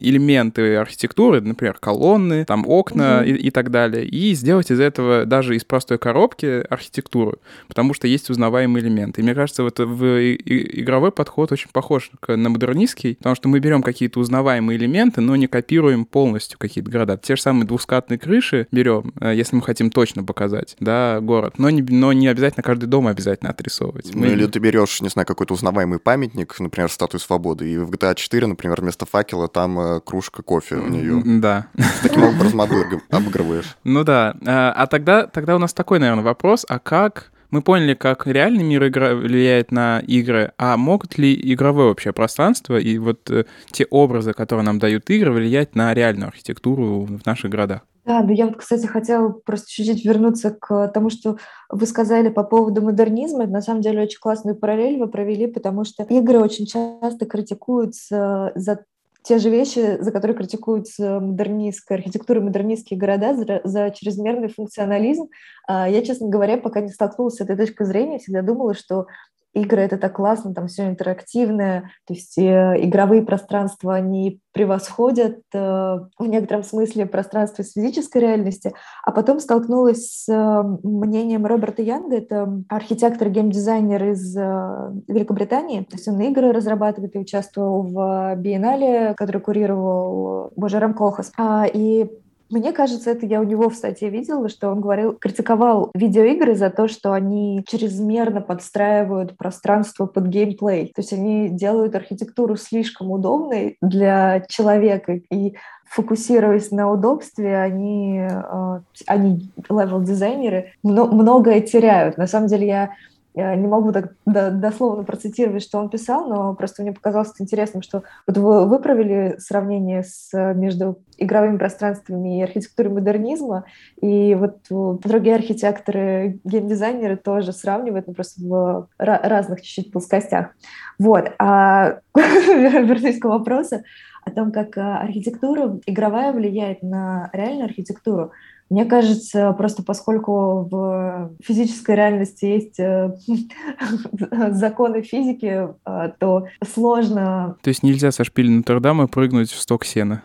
элементы 0.00 0.76
архитектуры, 0.76 1.40
например, 1.40 1.74
колонны, 1.78 2.44
там 2.44 2.64
окна 2.66 3.22
и, 3.24 3.32
и 3.32 3.50
так 3.50 3.70
далее, 3.70 4.04
и 4.06 4.34
сделать 4.34 4.70
из 4.70 4.80
этого 4.80 5.24
даже 5.24 5.56
из 5.56 5.64
простой 5.64 5.98
коробки 5.98 6.64
архитектуру, 6.68 7.38
потому 7.68 7.94
что 7.94 8.08
есть 8.08 8.30
узнаваемые 8.30 8.82
элементы. 8.82 9.20
И 9.20 9.24
мне 9.24 9.34
кажется, 9.34 9.62
вот 9.62 9.78
в 9.78 10.34
игровой 10.34 11.12
подход 11.12 11.52
очень 11.52 11.68
похож 11.72 12.10
на 12.26 12.48
модернистский, 12.48 13.03
легкий, 13.04 13.14
потому 13.18 13.36
что 13.36 13.48
мы 13.48 13.60
берем 13.60 13.82
какие-то 13.82 14.20
узнаваемые 14.20 14.78
элементы, 14.78 15.20
но 15.20 15.36
не 15.36 15.46
копируем 15.46 16.04
полностью 16.04 16.58
какие-то 16.58 16.90
города. 16.90 17.16
Те 17.16 17.36
же 17.36 17.42
самые 17.42 17.66
двускатные 17.66 18.18
крыши 18.18 18.66
берем, 18.72 19.12
э, 19.20 19.34
если 19.34 19.56
мы 19.56 19.62
хотим 19.62 19.90
точно 19.90 20.24
показать, 20.24 20.76
да, 20.80 21.20
город, 21.20 21.54
но 21.58 21.70
не, 21.70 21.82
но 21.82 22.12
не 22.12 22.28
обязательно 22.28 22.62
каждый 22.62 22.86
дом 22.86 23.06
обязательно 23.06 23.50
отрисовывать. 23.50 24.10
Ну 24.14 24.20
мы... 24.20 24.28
или 24.28 24.46
ты 24.46 24.58
берешь, 24.58 25.00
не 25.00 25.08
знаю, 25.08 25.26
какой-то 25.26 25.54
узнаваемый 25.54 25.98
памятник, 25.98 26.58
например, 26.58 26.90
статую 26.90 27.20
свободы, 27.20 27.70
и 27.70 27.78
в 27.78 27.90
GTA 27.90 28.14
4, 28.14 28.46
например, 28.46 28.80
вместо 28.80 29.06
факела 29.06 29.48
там 29.48 29.78
э, 29.78 30.00
кружка 30.00 30.42
кофе 30.42 30.76
у 30.76 30.88
нее. 30.88 31.22
Да. 31.24 31.66
Таким 32.02 32.24
образом 32.24 32.60
обыгрываешь. 32.60 33.76
Ну 33.84 34.04
да. 34.04 34.34
А, 34.46 34.72
а 34.72 34.86
тогда, 34.86 35.26
тогда 35.26 35.56
у 35.56 35.58
нас 35.58 35.72
такой, 35.72 35.98
наверное, 35.98 36.24
вопрос, 36.24 36.64
а 36.68 36.78
как 36.78 37.32
мы 37.50 37.62
поняли, 37.62 37.94
как 37.94 38.26
реальный 38.26 38.64
мир 38.64 38.86
игра 38.88 39.14
влияет 39.14 39.72
на 39.72 40.00
игры, 40.00 40.52
а 40.58 40.76
могут 40.76 41.18
ли 41.18 41.34
игровое 41.52 41.90
общее 41.90 42.12
пространство 42.12 42.76
и 42.76 42.98
вот 42.98 43.30
э, 43.30 43.44
те 43.70 43.86
образы, 43.90 44.32
которые 44.32 44.64
нам 44.64 44.78
дают 44.78 45.08
игры, 45.10 45.32
влиять 45.32 45.74
на 45.74 45.94
реальную 45.94 46.28
архитектуру 46.28 47.04
в 47.04 47.26
наших 47.26 47.50
городах? 47.50 47.82
Да, 48.04 48.22
но 48.22 48.32
я 48.32 48.46
вот, 48.46 48.56
кстати, 48.56 48.86
хотела 48.86 49.30
просто 49.30 49.70
чуть-чуть 49.70 50.04
вернуться 50.04 50.50
к 50.50 50.88
тому, 50.88 51.08
что 51.08 51.38
вы 51.70 51.86
сказали 51.86 52.28
по 52.28 52.44
поводу 52.44 52.82
модернизма. 52.82 53.46
На 53.46 53.62
самом 53.62 53.80
деле 53.80 54.02
очень 54.02 54.18
классную 54.20 54.56
параллель 54.56 54.98
вы 54.98 55.06
провели, 55.06 55.46
потому 55.46 55.84
что 55.84 56.02
игры 56.04 56.38
очень 56.38 56.66
часто 56.66 57.24
критикуются 57.24 58.52
за 58.54 58.84
те 59.24 59.38
же 59.38 59.48
вещи, 59.48 59.96
за 60.00 60.12
которые 60.12 60.36
критикуются 60.36 61.18
модернистская 61.18 61.96
архитектура, 61.96 62.42
модернистские 62.42 62.98
города, 62.98 63.34
за, 63.34 63.62
за 63.64 63.90
чрезмерный 63.90 64.48
функционализм. 64.48 65.28
А 65.66 65.88
я, 65.88 66.02
честно 66.02 66.28
говоря, 66.28 66.58
пока 66.58 66.82
не 66.82 66.90
столкнулась 66.90 67.36
с 67.36 67.40
этой 67.40 67.56
точкой 67.56 67.86
зрения, 67.86 68.18
всегда 68.18 68.42
думала, 68.42 68.74
что 68.74 69.06
игры 69.54 69.80
это 69.80 69.96
так 69.96 70.14
классно, 70.16 70.54
там 70.54 70.66
все 70.66 70.88
интерактивное, 70.88 71.90
то 72.06 72.14
есть 72.14 72.36
э, 72.38 72.74
игровые 72.78 73.22
пространства, 73.22 73.94
они 73.94 74.40
превосходят 74.52 75.38
э, 75.52 75.58
в 75.58 76.26
некотором 76.26 76.62
смысле 76.62 77.06
пространство 77.06 77.62
из 77.62 77.72
физической 77.72 78.18
реальности, 78.18 78.72
а 79.04 79.12
потом 79.12 79.40
столкнулась 79.40 80.06
с 80.06 80.28
э, 80.28 80.62
мнением 80.82 81.46
Роберта 81.46 81.82
Янга, 81.82 82.16
это 82.16 82.62
архитектор, 82.68 83.28
геймдизайнер 83.28 84.10
из 84.10 84.36
э, 84.36 84.92
Великобритании, 85.08 85.80
то 85.80 85.96
есть 85.96 86.08
он 86.08 86.20
игры 86.20 86.52
разрабатывает 86.52 87.14
и 87.14 87.20
участвовал 87.20 87.82
в 87.82 88.36
биеннале, 88.36 89.14
который 89.14 89.40
курировал 89.40 90.52
Боже 90.56 90.78
Рэм 90.78 90.94
Колхас, 90.94 91.32
а, 91.36 91.66
и 91.66 92.10
мне 92.54 92.72
кажется, 92.72 93.10
это 93.10 93.26
я 93.26 93.40
у 93.40 93.44
него 93.44 93.68
в 93.68 93.74
статье 93.74 94.08
видела, 94.08 94.48
что 94.48 94.70
он 94.70 94.80
говорил, 94.80 95.12
критиковал 95.14 95.90
видеоигры 95.94 96.54
за 96.54 96.70
то, 96.70 96.86
что 96.86 97.12
они 97.12 97.64
чрезмерно 97.68 98.40
подстраивают 98.40 99.36
пространство 99.36 100.06
под 100.06 100.28
геймплей. 100.28 100.92
То 100.94 101.00
есть 101.00 101.12
они 101.12 101.48
делают 101.48 101.94
архитектуру 101.96 102.56
слишком 102.56 103.10
удобной 103.10 103.76
для 103.82 104.44
человека. 104.48 105.20
И 105.30 105.56
фокусируясь 105.84 106.70
на 106.70 106.90
удобстве, 106.90 107.58
они, 107.58 108.20
э, 108.20 108.80
они 109.06 109.50
левел-дизайнеры, 109.68 110.72
многое 110.82 111.60
теряют. 111.60 112.16
На 112.16 112.26
самом 112.26 112.46
деле 112.46 112.66
я 112.66 112.80
Я 112.80 112.90
не 113.34 113.66
могу 113.66 113.92
так 113.92 114.12
дословно 114.24 115.02
процитировать, 115.02 115.62
что 115.62 115.78
он 115.78 115.88
писал, 115.90 116.28
но 116.28 116.54
просто 116.54 116.82
мне 116.82 116.92
показалось 116.92 117.32
интересным, 117.38 117.82
что 117.82 118.04
вот 118.26 118.38
вы, 118.38 118.78
провели 118.78 119.38
сравнение 119.38 120.04
с, 120.04 120.30
между 120.54 121.00
игровыми 121.18 121.58
пространствами 121.58 122.38
и 122.38 122.42
архитектурой 122.42 122.92
модернизма, 122.92 123.64
и 124.00 124.34
вот 124.36 124.58
другие 125.00 125.34
архитекторы, 125.34 126.38
геймдизайнеры 126.44 127.16
тоже 127.16 127.52
сравнивают, 127.52 128.06
но 128.06 128.14
просто 128.14 128.40
в 128.40 128.88
разных 128.98 129.62
чуть-чуть 129.62 129.92
плоскостях. 129.92 130.50
Вот. 130.98 131.32
А 131.38 131.98
вернусь 132.14 133.18
к 133.18 133.24
вопросу 133.24 133.82
о 134.24 134.30
том, 134.30 134.52
как 134.52 134.76
архитектура 134.78 135.78
игровая 135.86 136.32
влияет 136.32 136.82
на 136.82 137.30
реальную 137.32 137.64
архитектуру. 137.64 138.32
Мне 138.70 138.84
кажется, 138.84 139.52
просто 139.52 139.82
поскольку 139.82 140.68
в 140.70 141.30
физической 141.42 141.94
реальности 141.94 142.44
есть 142.46 142.80
э, 142.80 143.14
законы 144.50 145.02
физики, 145.02 145.68
э, 145.86 146.12
то 146.18 146.46
сложно... 146.66 147.56
То 147.62 147.68
есть 147.68 147.82
нельзя 147.82 148.10
со 148.10 148.24
шпиля 148.24 148.50
Нотр-Дама 148.50 149.06
прыгнуть 149.06 149.50
в 149.50 149.60
сток 149.60 149.84
сена? 149.84 150.22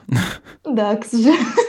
Да, 0.64 0.96
к 0.96 1.06
сожалению 1.06 1.69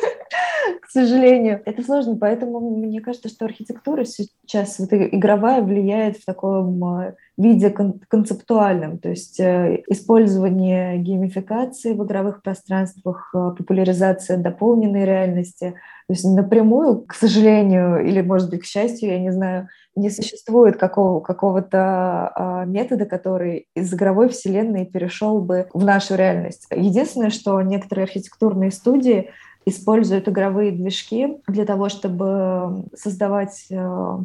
к 0.83 0.89
сожалению. 0.89 1.63
Это 1.65 1.83
сложно, 1.83 2.17
поэтому 2.17 2.61
мне 2.77 3.01
кажется, 3.01 3.29
что 3.29 3.45
архитектура 3.45 4.05
сейчас 4.05 4.79
вот 4.79 4.93
игровая 4.93 5.63
влияет 5.63 6.19
в 6.19 6.25
таком 6.25 6.85
э, 7.01 7.15
виде 7.37 7.71
кон- 7.71 8.01
концептуальном, 8.09 8.99
то 8.99 9.09
есть 9.09 9.41
э, 9.41 9.83
использование 9.89 10.99
геймификации 10.99 11.95
в 11.95 12.05
игровых 12.05 12.43
пространствах, 12.43 13.31
э, 13.35 13.53
популяризация 13.57 14.37
дополненной 14.37 15.05
реальности. 15.05 15.75
То 16.07 16.15
есть 16.15 16.25
напрямую, 16.25 17.03
к 17.03 17.15
сожалению, 17.15 18.05
или, 18.05 18.21
может 18.21 18.51
быть, 18.51 18.63
к 18.63 18.67
счастью, 18.67 19.11
я 19.11 19.21
не 19.21 19.31
знаю, 19.31 19.69
не 19.97 20.11
существует 20.11 20.77
какого, 20.77 21.21
какого-то 21.21 22.33
э, 22.35 22.67
метода, 22.67 23.07
который 23.07 23.69
из 23.75 23.93
игровой 23.95 24.29
вселенной 24.29 24.87
перешел 24.87 25.41
бы 25.41 25.69
в 25.73 25.85
нашу 25.85 26.17
реальность. 26.17 26.67
Единственное, 26.71 27.31
что 27.31 27.61
некоторые 27.63 28.05
архитектурные 28.05 28.71
студии 28.71 29.31
используют 29.67 30.29
игровые 30.29 30.73
движки 30.73 31.39
для 31.47 31.65
того, 31.65 31.89
чтобы 31.89 32.85
создавать 32.95 33.67
э, 33.71 34.19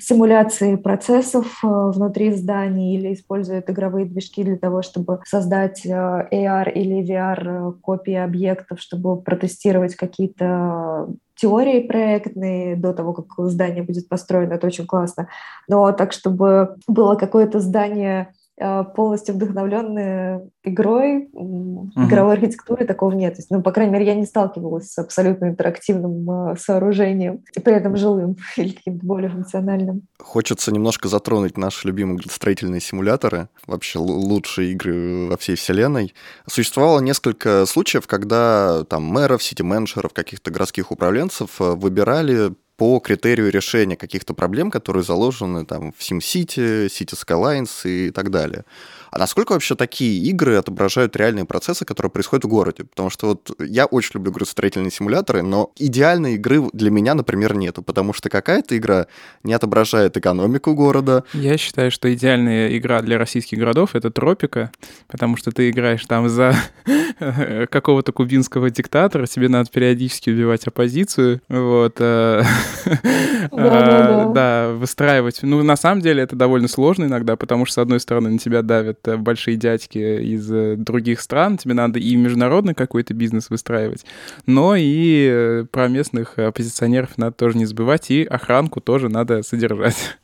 симуляции 0.00 0.76
процессов 0.76 1.60
э, 1.62 1.66
внутри 1.66 2.32
зданий 2.32 2.96
или 2.96 3.14
используют 3.14 3.70
игровые 3.70 4.06
движки 4.06 4.42
для 4.42 4.56
того, 4.56 4.82
чтобы 4.82 5.20
создать 5.24 5.86
э, 5.86 5.90
AR 5.90 6.72
или 6.72 7.08
VR 7.08 7.72
копии 7.80 8.14
объектов, 8.14 8.80
чтобы 8.80 9.20
протестировать 9.20 9.94
какие-то 9.94 11.08
теории 11.36 11.80
проектные 11.80 12.76
до 12.76 12.92
того, 12.92 13.12
как 13.12 13.26
здание 13.50 13.82
будет 13.82 14.08
построено. 14.08 14.54
Это 14.54 14.66
очень 14.66 14.86
классно. 14.86 15.28
Но 15.68 15.90
так, 15.92 16.12
чтобы 16.12 16.76
было 16.86 17.16
какое-то 17.16 17.60
здание 17.60 18.28
Э, 18.28 18.43
полностью 18.56 19.34
вдохновленные 19.34 20.48
игрой, 20.62 21.28
uh-huh. 21.32 22.06
игровой 22.06 22.34
архитектурой, 22.34 22.86
такого 22.86 23.12
нет. 23.12 23.34
То 23.34 23.40
есть, 23.40 23.50
ну, 23.50 23.62
по 23.62 23.72
крайней 23.72 23.92
мере, 23.92 24.06
я 24.06 24.14
не 24.14 24.26
сталкивалась 24.26 24.92
с 24.92 24.98
абсолютно 24.98 25.46
интерактивным 25.46 26.52
э, 26.52 26.56
сооружением, 26.56 27.42
и 27.54 27.60
при 27.60 27.74
этом 27.74 27.96
жилым 27.96 28.36
или 28.56 28.70
каким-то 28.70 29.04
более 29.04 29.30
функциональным. 29.30 30.02
Хочется 30.18 30.72
немножко 30.72 31.08
затронуть 31.08 31.56
наши 31.56 31.86
любимые 31.86 32.20
строительные 32.30 32.80
симуляторы, 32.80 33.48
вообще 33.66 33.98
лучшие 33.98 34.72
игры 34.72 35.28
во 35.28 35.36
всей 35.36 35.56
вселенной. 35.56 36.14
Существовало 36.46 37.00
несколько 37.00 37.66
случаев, 37.66 38.06
когда 38.06 38.84
там 38.84 39.02
мэров, 39.04 39.42
сити-менеджеров, 39.42 40.12
каких-то 40.12 40.50
городских 40.50 40.92
управленцев 40.92 41.60
э, 41.60 41.74
выбирали 41.74 42.52
по 42.76 42.98
критерию 42.98 43.50
решения 43.50 43.96
каких-то 43.96 44.34
проблем, 44.34 44.70
которые 44.70 45.04
заложены 45.04 45.64
там 45.64 45.92
в 45.92 46.00
SimCity, 46.00 46.86
City 46.86 47.14
Skylines 47.14 47.88
и 47.88 48.10
так 48.10 48.30
далее. 48.30 48.64
А 49.14 49.18
насколько 49.18 49.52
вообще 49.52 49.76
такие 49.76 50.20
игры 50.24 50.56
отображают 50.56 51.14
реальные 51.14 51.44
процессы, 51.44 51.84
которые 51.84 52.10
происходят 52.10 52.44
в 52.44 52.48
городе? 52.48 52.82
Потому 52.82 53.10
что 53.10 53.28
вот 53.28 53.52
я 53.60 53.86
очень 53.86 54.10
люблю 54.14 54.44
строительные 54.44 54.90
симуляторы, 54.90 55.42
но 55.42 55.70
идеальной 55.76 56.34
игры 56.34 56.68
для 56.72 56.90
меня, 56.90 57.14
например, 57.14 57.54
нету, 57.54 57.80
потому 57.80 58.12
что 58.12 58.28
какая-то 58.28 58.76
игра 58.76 59.06
не 59.44 59.52
отображает 59.52 60.16
экономику 60.16 60.74
города. 60.74 61.22
Я 61.32 61.58
считаю, 61.58 61.92
что 61.92 62.12
идеальная 62.12 62.76
игра 62.76 63.02
для 63.02 63.16
российских 63.16 63.56
городов— 63.56 63.90
это 63.94 64.10
Тропика, 64.10 64.72
потому 65.06 65.36
что 65.36 65.52
ты 65.52 65.70
играешь 65.70 66.04
там 66.06 66.28
за 66.28 66.56
какого-то 67.70 68.10
кубинского 68.10 68.68
диктатора, 68.68 69.26
тебе 69.26 69.48
надо 69.48 69.70
периодически 69.70 70.30
убивать 70.30 70.66
оппозицию, 70.66 71.40
вот, 71.48 71.98
э, 72.00 72.42
а, 73.52 74.32
да, 74.34 74.72
выстраивать. 74.72 75.38
Ну, 75.42 75.62
на 75.62 75.76
самом 75.76 76.00
деле 76.00 76.24
это 76.24 76.34
довольно 76.34 76.66
сложно 76.66 77.04
иногда, 77.04 77.36
потому 77.36 77.64
что, 77.64 77.74
с 77.74 77.78
одной 77.78 78.00
стороны, 78.00 78.30
на 78.30 78.38
тебя 78.40 78.62
давят 78.62 79.03
это 79.04 79.18
большие 79.18 79.56
дядьки 79.56 79.98
из 79.98 80.50
э, 80.50 80.76
других 80.76 81.20
стран, 81.20 81.58
тебе 81.58 81.74
надо 81.74 81.98
и 81.98 82.16
международный 82.16 82.74
какой-то 82.74 83.12
бизнес 83.12 83.50
выстраивать, 83.50 84.04
но 84.46 84.74
и 84.76 85.28
э, 85.30 85.64
про 85.70 85.88
местных 85.88 86.38
оппозиционеров 86.38 87.18
надо 87.18 87.32
тоже 87.32 87.58
не 87.58 87.66
забывать, 87.66 88.10
и 88.10 88.24
охранку 88.24 88.80
тоже 88.80 89.08
надо 89.08 89.42
содержать. 89.42 90.18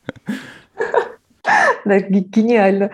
Да, 1.84 1.98
гениально. 1.98 2.90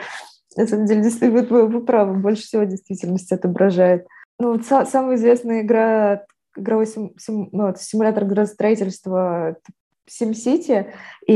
На 0.57 0.66
самом 0.66 0.87
деле, 0.87 1.03
действительно, 1.03 1.42
вы, 1.42 1.66
вы 1.66 1.85
правы, 1.85 2.14
больше 2.14 2.42
всего 2.42 2.62
действительность 2.62 3.33
отображает. 3.33 4.07
Ну, 4.38 4.53
вот 4.53 4.64
самая 4.64 5.16
известная 5.16 5.62
игра, 5.62 6.25
игровой 6.57 6.87
сим, 6.87 7.12
сим, 7.18 7.49
ну, 7.53 7.75
симулятор 7.77 8.25
градостроительства 8.25 9.57
SimCity, 10.09 10.87
и 11.27 11.35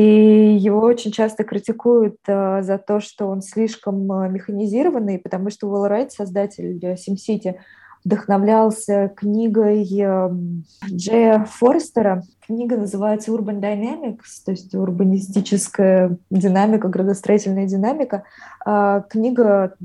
его 0.59 0.81
очень 0.81 1.13
часто 1.13 1.45
критикуют 1.45 2.17
uh, 2.29 2.63
за 2.63 2.79
то, 2.79 3.01
что 3.01 3.27
он 3.27 3.43
слишком 3.43 4.11
uh, 4.11 4.29
механизированный, 4.29 5.19
потому 5.19 5.51
что 5.51 5.69
Уилл 5.69 5.87
Райт, 5.89 6.13
создатель 6.13 6.79
SimCity, 6.79 7.57
вдохновлялся 8.05 9.13
книгой 9.17 9.87
эм, 10.01 10.65
Джея 10.87 11.45
Форестера. 11.45 12.23
Книга 12.47 12.77
называется 12.77 13.31
Urban 13.31 13.61
Dynamics, 13.61 14.43
то 14.45 14.51
есть 14.51 14.75
урбанистическая 14.75 16.17
динамика, 16.31 16.89
градостроительная 16.89 17.67
динамика. 17.67 18.25
А, 18.65 19.03
книга 19.03 19.77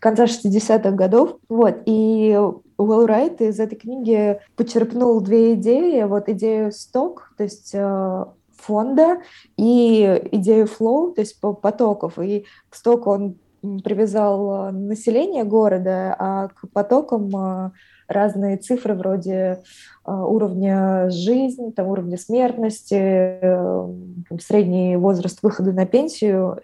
конца 0.00 0.24
60-х 0.24 0.90
годов. 0.90 1.36
Вот. 1.48 1.82
И 1.86 2.38
Уилл 2.76 3.06
Райт 3.06 3.40
из 3.40 3.60
этой 3.60 3.76
книги 3.76 4.40
почерпнул 4.56 5.20
две 5.20 5.54
идеи. 5.54 6.02
Вот 6.04 6.28
идею 6.28 6.72
сток, 6.72 7.32
то 7.36 7.44
есть 7.44 7.70
э, 7.72 8.24
фонда, 8.56 9.18
и 9.56 10.22
идею 10.32 10.66
flow, 10.66 11.14
то 11.14 11.20
есть 11.20 11.40
потоков. 11.40 12.18
И 12.18 12.46
к 12.68 12.74
стоку 12.74 13.10
он 13.10 13.36
привязал 13.82 14.72
население 14.72 15.44
города, 15.44 16.14
а 16.18 16.48
к 16.48 16.68
потокам 16.72 17.72
разные 18.08 18.58
цифры 18.58 18.94
вроде 18.94 19.62
уровня 20.04 21.08
жизни, 21.10 21.70
там, 21.70 21.88
уровня 21.88 22.18
смертности, 22.18 23.38
там, 23.40 24.38
средний 24.40 24.96
возраст 24.96 25.42
выхода 25.42 25.72
на 25.72 25.86
пенсию 25.86 26.58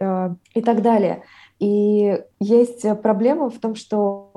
и 0.54 0.60
так 0.60 0.82
далее. 0.82 1.22
И 1.58 2.20
есть 2.40 2.84
проблема 3.02 3.48
в 3.48 3.58
том, 3.58 3.74
что 3.74 4.30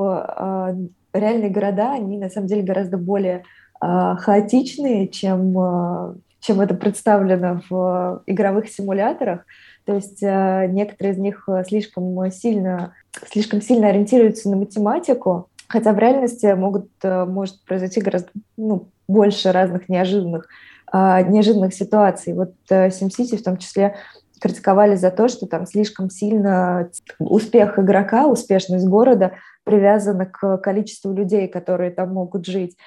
реальные 1.13 1.49
города, 1.49 1.93
они 1.93 2.17
на 2.17 2.29
самом 2.29 2.47
деле 2.47 2.63
гораздо 2.63 2.97
более 2.97 3.43
э, 3.81 4.15
хаотичные, 4.17 5.07
чем, 5.07 5.57
э, 5.57 6.15
чем 6.39 6.61
это 6.61 6.73
представлено 6.73 7.61
в 7.69 8.23
игровых 8.25 8.69
симуляторах. 8.69 9.45
То 9.85 9.95
есть 9.95 10.23
э, 10.23 10.67
некоторые 10.69 11.13
из 11.13 11.17
них 11.17 11.47
слишком 11.67 12.31
сильно, 12.31 12.93
слишком 13.31 13.61
сильно 13.61 13.87
ориентируются 13.89 14.49
на 14.49 14.57
математику, 14.57 15.49
хотя 15.73 15.91
в 15.91 15.97
реальности 15.97 16.53
могут, 16.53 16.89
э, 17.01 17.25
может 17.25 17.63
произойти 17.65 17.99
гораздо 17.99 18.29
ну, 18.57 18.89
больше 19.07 19.51
разных 19.51 19.89
неожиданных, 19.89 20.47
э, 20.93 21.23
неожиданных 21.27 21.73
ситуаций. 21.73 22.33
Вот 22.33 22.53
э, 22.69 22.89
SimCity 22.89 23.37
в 23.37 23.43
том 23.43 23.57
числе 23.57 23.95
критиковали 24.39 24.95
за 24.95 25.09
то, 25.09 25.27
что 25.27 25.47
там 25.47 25.65
слишком 25.65 26.11
сильно 26.11 26.89
успех 27.17 27.79
игрока, 27.79 28.27
успешность 28.27 28.85
города 28.85 29.33
привязана 29.63 30.27
к 30.27 30.57
количеству 30.57 31.11
людей, 31.11 31.47
которые 31.47 31.89
там 31.89 32.13
могут 32.13 32.45
жить. 32.45 32.77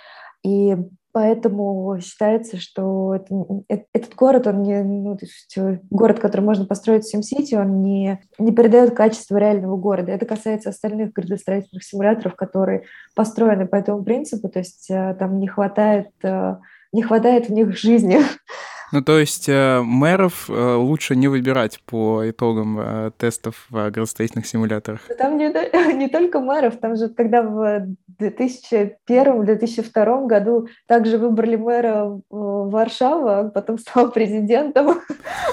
И 0.45 0.77
поэтому 1.17 1.99
считается, 1.99 2.59
что 2.59 3.15
это, 3.15 3.35
э, 3.71 3.85
этот 3.95 4.15
город, 4.15 4.47
он 4.47 4.61
не, 4.61 4.83
ну, 4.83 5.17
э, 5.57 5.79
город, 5.89 6.19
который 6.19 6.43
можно 6.43 6.67
построить 6.67 7.05
в 7.07 7.15
SimCity, 7.15 7.59
он 7.59 7.81
не, 7.83 8.21
не 8.39 8.53
передает 8.53 8.95
качество 8.95 9.39
реального 9.39 9.79
города. 9.79 10.13
Это 10.13 10.27
касается 10.27 10.69
остальных 10.69 11.15
градостроительных 11.15 11.85
симуляторов, 11.85 12.35
которые 12.35 12.83
построены 13.15 13.67
по 13.67 13.77
этому 13.77 14.05
принципу, 14.05 14.51
то 14.51 14.59
есть 14.59 14.91
э, 14.91 15.17
там 15.19 15.39
не 15.39 15.49
хватает, 15.49 16.11
не 16.93 17.03
хватает 17.03 17.49
в 17.49 17.53
них 17.55 17.75
жизни. 17.75 18.19
Ну, 18.93 19.03
то 19.03 19.19
есть 19.19 19.49
э, 19.49 19.81
мэров 19.83 20.49
э, 20.49 20.75
лучше 20.75 21.17
не 21.17 21.27
выбирать 21.29 21.81
по 21.87 22.29
итогам 22.29 22.79
э, 22.79 23.11
тестов 23.19 23.67
в 23.69 23.91
градостроительных 23.91 24.47
симуляторах? 24.47 25.01
Там 25.19 25.39
не, 25.39 25.53
не 25.95 26.09
только 26.09 26.41
мэров, 26.41 26.77
там 26.77 26.97
же, 26.97 27.09
когда 27.09 27.43
в 27.43 27.89
2001-2002 28.21 30.27
году 30.27 30.69
также 30.87 31.19
выбрали 31.19 31.57
мэра 31.57 32.21
Варшавы, 32.31 33.33
а 33.33 33.51
потом 33.51 33.79
стал 33.79 34.11
президентом. 34.13 35.01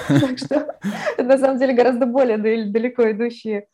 Так 0.08 0.38
что 0.38 0.76
на 1.22 1.36
самом 1.38 1.58
деле 1.58 1.74
гораздо 1.74 2.06
более 2.06 2.38
далеко 2.38 3.10
идущие 3.10 3.66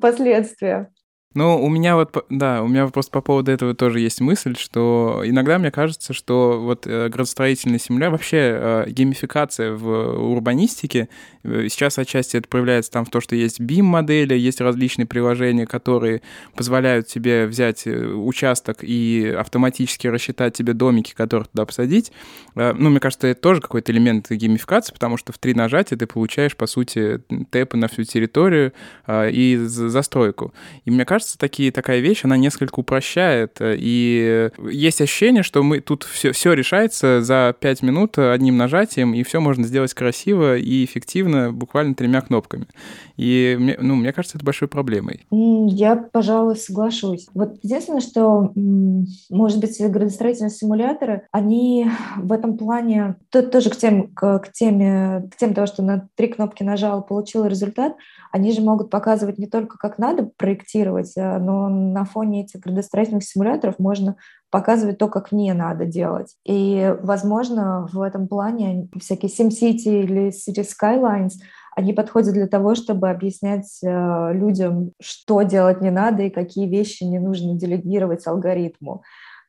последствия. 0.00 0.90
Ну, 1.34 1.62
у 1.62 1.68
меня 1.68 1.94
вот, 1.94 2.24
да, 2.30 2.62
у 2.62 2.68
меня 2.68 2.86
просто 2.86 3.12
по 3.12 3.20
поводу 3.20 3.52
этого 3.52 3.74
тоже 3.74 4.00
есть 4.00 4.22
мысль, 4.22 4.56
что 4.56 5.20
иногда 5.26 5.58
мне 5.58 5.70
кажется, 5.70 6.14
что 6.14 6.58
вот 6.58 6.86
э, 6.86 7.10
градостроительный 7.10 7.78
симулятор, 7.78 8.12
вообще 8.12 8.38
э, 8.38 8.84
геймификация 8.88 9.72
в 9.72 9.86
урбанистике, 9.86 11.10
э, 11.44 11.66
сейчас 11.68 11.98
отчасти 11.98 12.38
это 12.38 12.48
проявляется 12.48 12.92
там 12.92 13.04
в 13.04 13.10
то, 13.10 13.20
что 13.20 13.36
есть 13.36 13.60
BIM-модели, 13.60 14.32
есть 14.38 14.62
различные 14.62 15.04
приложения, 15.04 15.66
которые 15.66 16.22
позволяют 16.56 17.08
тебе 17.08 17.46
взять 17.46 17.86
участок 17.86 18.78
и 18.80 19.34
автоматически 19.38 20.06
рассчитать 20.06 20.54
тебе 20.54 20.72
домики, 20.72 21.12
которые 21.14 21.46
туда 21.52 21.66
посадить. 21.66 22.10
Ну, 22.54 22.88
мне 22.88 23.00
кажется, 23.00 23.26
это 23.26 23.40
тоже 23.40 23.60
какой-то 23.60 23.92
элемент 23.92 24.30
геймификации, 24.30 24.94
потому 24.94 25.18
что 25.18 25.34
в 25.34 25.38
три 25.38 25.52
нажатия 25.52 25.98
ты 25.98 26.06
получаешь, 26.06 26.56
по 26.56 26.66
сути, 26.66 27.20
тэпы 27.50 27.76
на 27.76 27.88
всю 27.88 28.04
территорию 28.04 28.72
и 29.08 29.56
застройку. 29.60 30.54
И 30.84 30.90
мне 30.90 31.04
кажется, 31.04 31.17
кажется, 31.18 31.36
такие, 31.36 31.72
такая 31.72 31.98
вещь, 31.98 32.20
она 32.24 32.36
несколько 32.36 32.78
упрощает. 32.78 33.60
Э, 33.60 33.74
и 33.76 34.50
есть 34.70 35.00
ощущение, 35.00 35.42
что 35.42 35.64
мы 35.64 35.80
тут 35.80 36.04
все, 36.04 36.30
все 36.30 36.52
решается 36.52 37.22
за 37.22 37.56
5 37.58 37.82
минут 37.82 38.18
одним 38.18 38.56
нажатием, 38.56 39.14
и 39.14 39.24
все 39.24 39.40
можно 39.40 39.66
сделать 39.66 39.92
красиво 39.94 40.56
и 40.56 40.84
эффективно 40.84 41.52
буквально 41.52 41.96
тремя 41.96 42.20
кнопками. 42.20 42.68
И 43.16 43.56
мне, 43.58 43.76
ну, 43.80 43.96
мне 43.96 44.12
кажется, 44.12 44.38
это 44.38 44.44
большой 44.44 44.68
проблемой. 44.68 45.26
Я, 45.30 45.96
пожалуй, 45.96 46.54
соглашусь. 46.54 47.26
Вот 47.34 47.58
единственное, 47.62 48.00
что, 48.00 48.52
может 48.54 49.58
быть, 49.58 49.76
градостроительные 49.80 50.50
симуляторы, 50.50 51.22
они 51.32 51.90
в 52.16 52.30
этом 52.30 52.56
плане, 52.56 53.16
то, 53.30 53.42
тоже 53.42 53.70
к, 53.70 53.76
тем, 53.76 54.06
к, 54.14 54.38
к, 54.38 54.52
теме, 54.52 55.28
к 55.32 55.36
теме 55.36 55.54
того, 55.54 55.66
что 55.66 55.82
на 55.82 56.08
три 56.14 56.28
кнопки 56.28 56.62
нажал, 56.62 57.02
получил 57.02 57.44
результат, 57.46 57.96
они 58.30 58.52
же 58.52 58.60
могут 58.60 58.90
показывать 58.90 59.38
не 59.38 59.46
только, 59.46 59.78
как 59.78 59.98
надо 59.98 60.30
проектировать, 60.36 61.07
а, 61.16 61.38
но 61.38 61.68
на 61.68 62.04
фоне 62.04 62.42
этих 62.42 62.60
градостроительных 62.60 63.24
симуляторов 63.24 63.78
можно 63.78 64.16
показывать 64.50 64.98
то, 64.98 65.08
как 65.08 65.32
не 65.32 65.52
надо 65.52 65.84
делать. 65.84 66.34
И, 66.44 66.94
возможно, 67.02 67.88
в 67.92 68.00
этом 68.00 68.28
плане 68.28 68.88
всякие 68.98 69.30
SimCity 69.30 70.02
или 70.02 70.28
City 70.28 70.64
Skylines 70.64 71.32
они 71.78 71.92
подходят 71.92 72.34
для 72.34 72.48
того, 72.48 72.74
чтобы 72.74 73.08
объяснять 73.08 73.78
э, 73.84 74.32
людям, 74.32 74.90
что 75.00 75.42
делать 75.42 75.80
не 75.80 75.92
надо 75.92 76.24
и 76.24 76.30
какие 76.30 76.66
вещи 76.66 77.04
не 77.04 77.20
нужно 77.20 77.54
делегировать 77.54 78.26
алгоритму. 78.26 79.04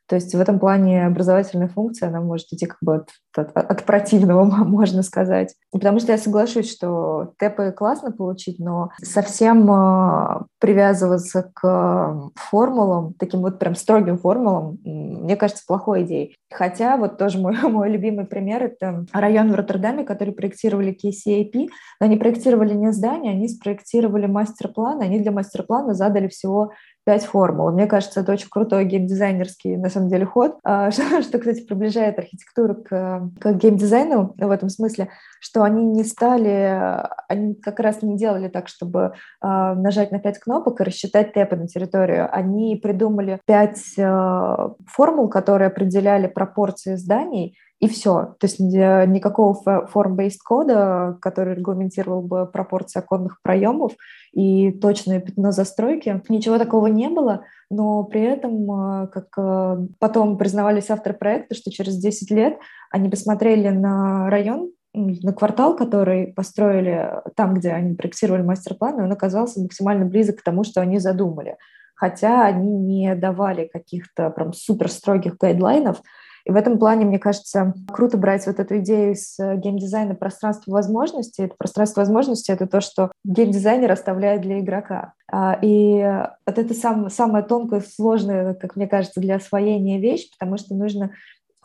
То 0.09 0.15
есть 0.15 0.33
в 0.33 0.41
этом 0.41 0.57
плане 0.57 1.05
образовательная 1.05 1.67
функция, 1.67 2.09
она 2.09 2.19
может 2.19 2.47
идти 2.51 2.65
как 2.65 2.79
бы 2.81 2.95
от, 2.95 3.09
от, 3.37 3.55
от 3.55 3.83
противного, 3.85 4.43
можно 4.65 5.03
сказать. 5.03 5.53
Потому 5.71 5.99
что 5.99 6.11
я 6.11 6.17
соглашусь, 6.17 6.71
что 6.71 7.33
тэпы 7.37 7.71
классно 7.71 8.11
получить, 8.11 8.57
но 8.57 8.89
совсем 9.03 9.71
э, 9.71 10.41
привязываться 10.59 11.51
к 11.53 12.31
формулам, 12.35 13.13
таким 13.19 13.41
вот 13.41 13.59
прям 13.59 13.75
строгим 13.75 14.17
формулам, 14.17 14.79
мне 14.83 15.35
кажется, 15.35 15.63
плохой 15.67 16.03
идеей. 16.03 16.35
Хотя 16.51 16.97
вот 16.97 17.19
тоже 17.19 17.37
мой, 17.37 17.55
мой 17.69 17.89
любимый 17.91 18.25
пример— 18.25 18.63
это 18.65 19.05
район 19.13 19.51
в 19.51 19.55
Роттердаме, 19.55 20.05
который 20.05 20.33
проектировали 20.33 20.91
KCAP, 20.91 21.67
но 21.99 22.07
они 22.07 22.17
проектировали 22.17 22.73
не 22.73 22.91
здание, 22.93 23.33
они 23.33 23.47
спроектировали 23.47 24.25
мастер-план, 24.25 25.01
они 25.01 25.19
для 25.19 25.31
мастер-плана 25.31 25.93
задали 25.93 26.27
всего 26.29 26.71
пять 27.09 27.25
формул. 27.25 27.71
Мне 27.71 27.87
кажется, 27.87 28.19
это 28.19 28.33
очень 28.33 28.49
крутой 28.51 28.85
геймдизайнерский, 28.85 29.77
на 29.77 29.89
самом 29.89 30.09
деле, 30.09 30.27
ход, 30.27 30.59
а, 30.63 30.91
что, 30.91 31.23
что 31.23 31.39
кстати, 31.39 31.65
приближает 31.65 32.19
архитектуру 32.19 32.75
к, 32.75 33.31
к 33.39 33.53
геймдизайну 33.53 34.35
в 34.37 34.51
этом 34.51 34.69
смысле, 34.69 35.09
что 35.39 35.63
они 35.63 35.83
не 35.85 36.03
стали, 36.03 37.01
они 37.27 37.55
как 37.55 37.79
раз 37.79 38.03
не 38.03 38.15
делали 38.15 38.47
так, 38.47 38.67
чтобы 38.67 39.13
э, 39.41 39.47
нажать 39.47 40.11
на 40.11 40.19
пять 40.19 40.37
кнопок 40.37 40.81
и 40.81 40.83
рассчитать 40.83 41.33
тэпы 41.33 41.55
на 41.55 41.67
территорию. 41.67 42.29
Они 42.31 42.75
придумали 42.75 43.39
пять 43.47 43.97
э, 43.97 44.69
формул, 44.85 45.29
которые 45.29 45.69
определяли 45.69 46.27
пропорции 46.27 46.95
зданий, 46.95 47.57
и 47.79 47.87
все. 47.87 48.35
То 48.39 48.45
есть 48.45 48.59
никакого 48.59 49.57
form-based 49.93 50.39
кода, 50.43 51.17
который 51.21 51.55
регламентировал 51.55 52.21
бы 52.21 52.45
пропорции 52.45 52.99
оконных 52.99 53.41
проемов 53.41 53.93
и 54.33 54.71
точное 54.71 55.19
пятно 55.21 55.51
застройки, 55.51 56.21
ничего 56.27 56.57
такого 56.57 56.87
не 56.87 57.07
было, 57.07 57.45
но 57.69 58.03
при 58.03 58.21
этом, 58.21 59.03
э, 59.03 59.07
как 59.07 59.27
э, 59.37 59.87
потом 59.99 60.37
признавались 60.37 60.89
авторы 60.89 61.15
проекта, 61.15 61.55
что 61.55 61.71
через 61.71 61.97
10 61.97 62.31
лет 62.31 62.57
они 62.91 63.09
посмотрели 63.09 63.69
на 63.69 64.29
район, 64.29 64.71
на 64.93 65.33
квартал, 65.33 65.75
который 65.75 66.27
построили 66.27 67.21
там, 67.35 67.53
где 67.53 67.71
они 67.71 67.95
проектировали 67.95 68.41
мастер-план, 68.41 68.99
и 68.99 69.03
он 69.03 69.11
оказался 69.11 69.61
максимально 69.61 70.05
близок 70.05 70.37
к 70.37 70.43
тому, 70.43 70.63
что 70.63 70.81
они 70.81 70.99
задумали. 70.99 71.57
Хотя 71.95 72.45
они 72.45 72.73
не 72.73 73.13
давали 73.15 73.67
каких-то 73.67 74.29
прям 74.31 74.53
супер 74.53 74.89
строгих 74.89 75.37
гайдлайнов, 75.37 76.01
и 76.49 76.51
в 76.51 76.55
этом 76.55 76.79
плане, 76.79 77.05
мне 77.05 77.19
кажется, 77.19 77.75
круто 77.91 78.17
брать 78.17 78.47
вот 78.47 78.59
эту 78.59 78.79
идею 78.79 79.15
с 79.15 79.39
э, 79.39 79.55
геймдизайна 79.55 80.15
пространства 80.15 80.71
возможностей. 80.71 81.43
Это 81.43 81.53
пространство 81.55 82.01
возможностей— 82.01 82.51
это 82.53 82.65
то, 82.65 82.81
что 82.81 83.11
геймдизайнер 83.23 83.91
оставляет 83.91 84.41
для 84.41 84.59
игрока. 84.59 85.13
А, 85.31 85.59
и 85.61 86.01
вот 86.47 86.57
это 86.57 86.73
сам, 86.73 87.11
самая 87.11 87.43
тонкая, 87.43 87.81
сложная, 87.81 88.55
как 88.55 88.75
мне 88.75 88.87
кажется, 88.87 89.19
для 89.19 89.35
освоения 89.35 89.99
вещь, 89.99 90.31
потому 90.31 90.57
что 90.57 90.73
нужно 90.73 91.11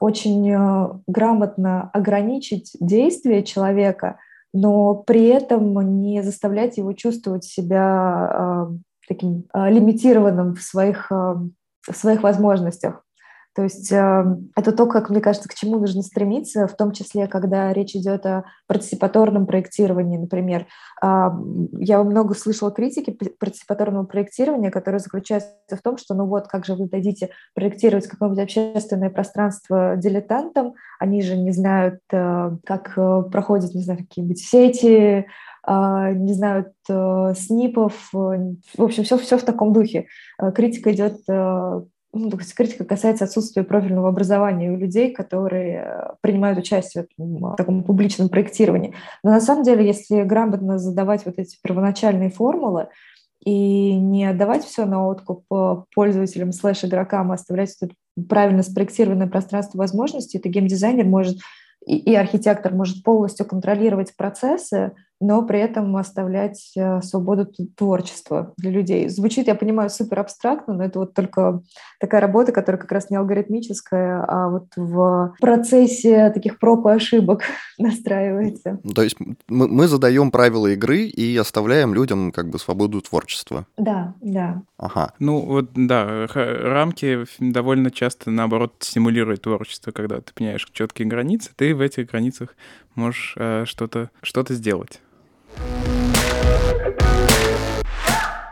очень 0.00 0.50
э, 0.50 0.88
грамотно 1.06 1.88
ограничить 1.94 2.72
действия 2.78 3.42
человека, 3.42 4.18
но 4.52 4.94
при 4.94 5.28
этом 5.28 5.80
не 6.02 6.22
заставлять 6.22 6.76
его 6.76 6.92
чувствовать 6.92 7.44
себя 7.44 8.68
э, 8.68 8.76
таким 9.08 9.44
лимитированным 9.54 10.56
в 10.56 10.60
своих, 10.60 11.10
в 11.10 11.50
своих 11.94 12.22
возможностях. 12.22 13.03
То 13.54 13.62
есть 13.62 13.92
э, 13.92 14.24
это 14.56 14.72
то, 14.72 14.86
как 14.86 15.10
мне 15.10 15.20
кажется, 15.20 15.48
к 15.48 15.54
чему 15.54 15.78
нужно 15.78 16.02
стремиться, 16.02 16.66
в 16.66 16.76
том 16.76 16.90
числе, 16.92 17.28
когда 17.28 17.72
речь 17.72 17.94
идет 17.94 18.26
о 18.26 18.44
партиципаторном 18.66 19.46
проектировании, 19.46 20.18
например. 20.18 20.66
Э, 21.02 21.28
я 21.78 22.02
много 22.02 22.34
слышала 22.34 22.72
критики 22.72 23.12
партиципаторного 23.12 24.04
проектирования, 24.06 24.72
которая 24.72 24.98
заключается 24.98 25.54
в 25.70 25.82
том, 25.82 25.98
что 25.98 26.14
ну 26.14 26.26
вот, 26.26 26.48
как 26.48 26.66
же 26.66 26.74
вы 26.74 26.88
дадите 26.88 27.30
проектировать 27.54 28.08
какое-нибудь 28.08 28.42
общественное 28.42 29.10
пространство 29.10 29.96
дилетантам, 29.96 30.74
они 30.98 31.22
же 31.22 31.36
не 31.36 31.52
знают, 31.52 32.00
э, 32.12 32.56
как 32.64 32.98
э, 32.98 33.22
проходят, 33.30 33.72
не 33.74 33.82
знаю, 33.82 34.00
какие-нибудь 34.00 34.38
сети, 34.38 35.26
Uh, 35.66 36.12
не 36.12 36.34
знают 36.34 36.74
снипов, 37.38 38.10
в 38.12 38.58
общем, 38.76 39.02
все, 39.02 39.16
все 39.16 39.38
в 39.38 39.44
таком 39.44 39.72
духе. 39.72 40.08
Критика 40.54 40.92
идет 40.92 41.16
ну, 42.14 42.30
то 42.30 42.38
есть 42.38 42.54
критика 42.54 42.84
касается 42.84 43.24
отсутствия 43.24 43.64
профильного 43.64 44.08
образования 44.08 44.70
у 44.70 44.76
людей, 44.76 45.12
которые 45.12 45.84
э, 45.84 46.12
принимают 46.20 46.58
участие 46.58 47.06
в 47.18 47.56
таком 47.56 47.82
публичном 47.82 48.28
проектировании. 48.28 48.94
Но 49.22 49.30
на 49.30 49.40
самом 49.40 49.64
деле, 49.64 49.86
если 49.86 50.22
грамотно 50.22 50.78
задавать 50.78 51.26
вот 51.26 51.38
эти 51.38 51.58
первоначальные 51.62 52.30
формулы 52.30 52.88
и 53.44 53.94
не 53.94 54.26
отдавать 54.26 54.64
все 54.64 54.86
на 54.86 55.06
откуп 55.06 55.44
пользователям 55.94 56.52
слэш-игрокам, 56.52 57.30
а 57.30 57.34
оставлять 57.34 57.76
это 57.80 57.92
правильно 58.28 58.62
спроектированное 58.62 59.26
пространство 59.26 59.78
возможностей, 59.78 60.38
то 60.38 60.48
геймдизайнер 60.48 61.04
может 61.04 61.38
и, 61.86 61.98
и 61.98 62.14
архитектор 62.14 62.72
может 62.72 63.02
полностью 63.02 63.46
контролировать 63.46 64.16
процессы, 64.16 64.92
но 65.24 65.42
при 65.42 65.58
этом 65.58 65.96
оставлять 65.96 66.72
э, 66.76 67.00
свободу 67.00 67.46
творчества 67.76 68.52
для 68.58 68.70
людей. 68.70 69.08
Звучит, 69.08 69.46
я 69.46 69.54
понимаю, 69.54 69.88
супер 69.88 70.20
абстрактно, 70.20 70.74
но 70.74 70.84
это 70.84 70.98
вот 70.98 71.14
только 71.14 71.62
такая 71.98 72.20
работа, 72.20 72.52
которая 72.52 72.80
как 72.80 72.92
раз 72.92 73.08
не 73.08 73.16
алгоритмическая, 73.16 74.22
а 74.22 74.48
вот 74.50 74.66
в 74.76 75.34
процессе 75.40 76.30
таких 76.30 76.58
проб 76.58 76.86
и 76.86 76.90
ошибок 76.90 77.42
настраивается. 77.78 78.78
То 78.94 79.02
есть 79.02 79.16
мы, 79.48 79.68
мы 79.68 79.88
задаем 79.88 80.30
правила 80.30 80.66
игры 80.68 81.04
и 81.04 81.36
оставляем 81.38 81.94
людям 81.94 82.30
как 82.30 82.50
бы 82.50 82.58
свободу 82.58 83.00
творчества. 83.00 83.66
Да, 83.78 84.14
да. 84.20 84.62
Ага. 84.76 85.14
Ну 85.18 85.40
вот, 85.40 85.70
да, 85.74 86.26
рамки 86.34 87.24
довольно 87.38 87.90
часто, 87.90 88.30
наоборот, 88.30 88.74
стимулируют 88.80 89.42
творчество, 89.42 89.90
когда 89.90 90.20
ты 90.20 90.32
меняешь 90.38 90.68
четкие 90.72 91.08
границы, 91.08 91.50
ты 91.56 91.74
в 91.74 91.80
этих 91.80 92.10
границах 92.10 92.54
можешь 92.94 93.34
э, 93.38 93.64
что-то 93.66 94.10
что 94.22 94.44
сделать. 94.52 95.00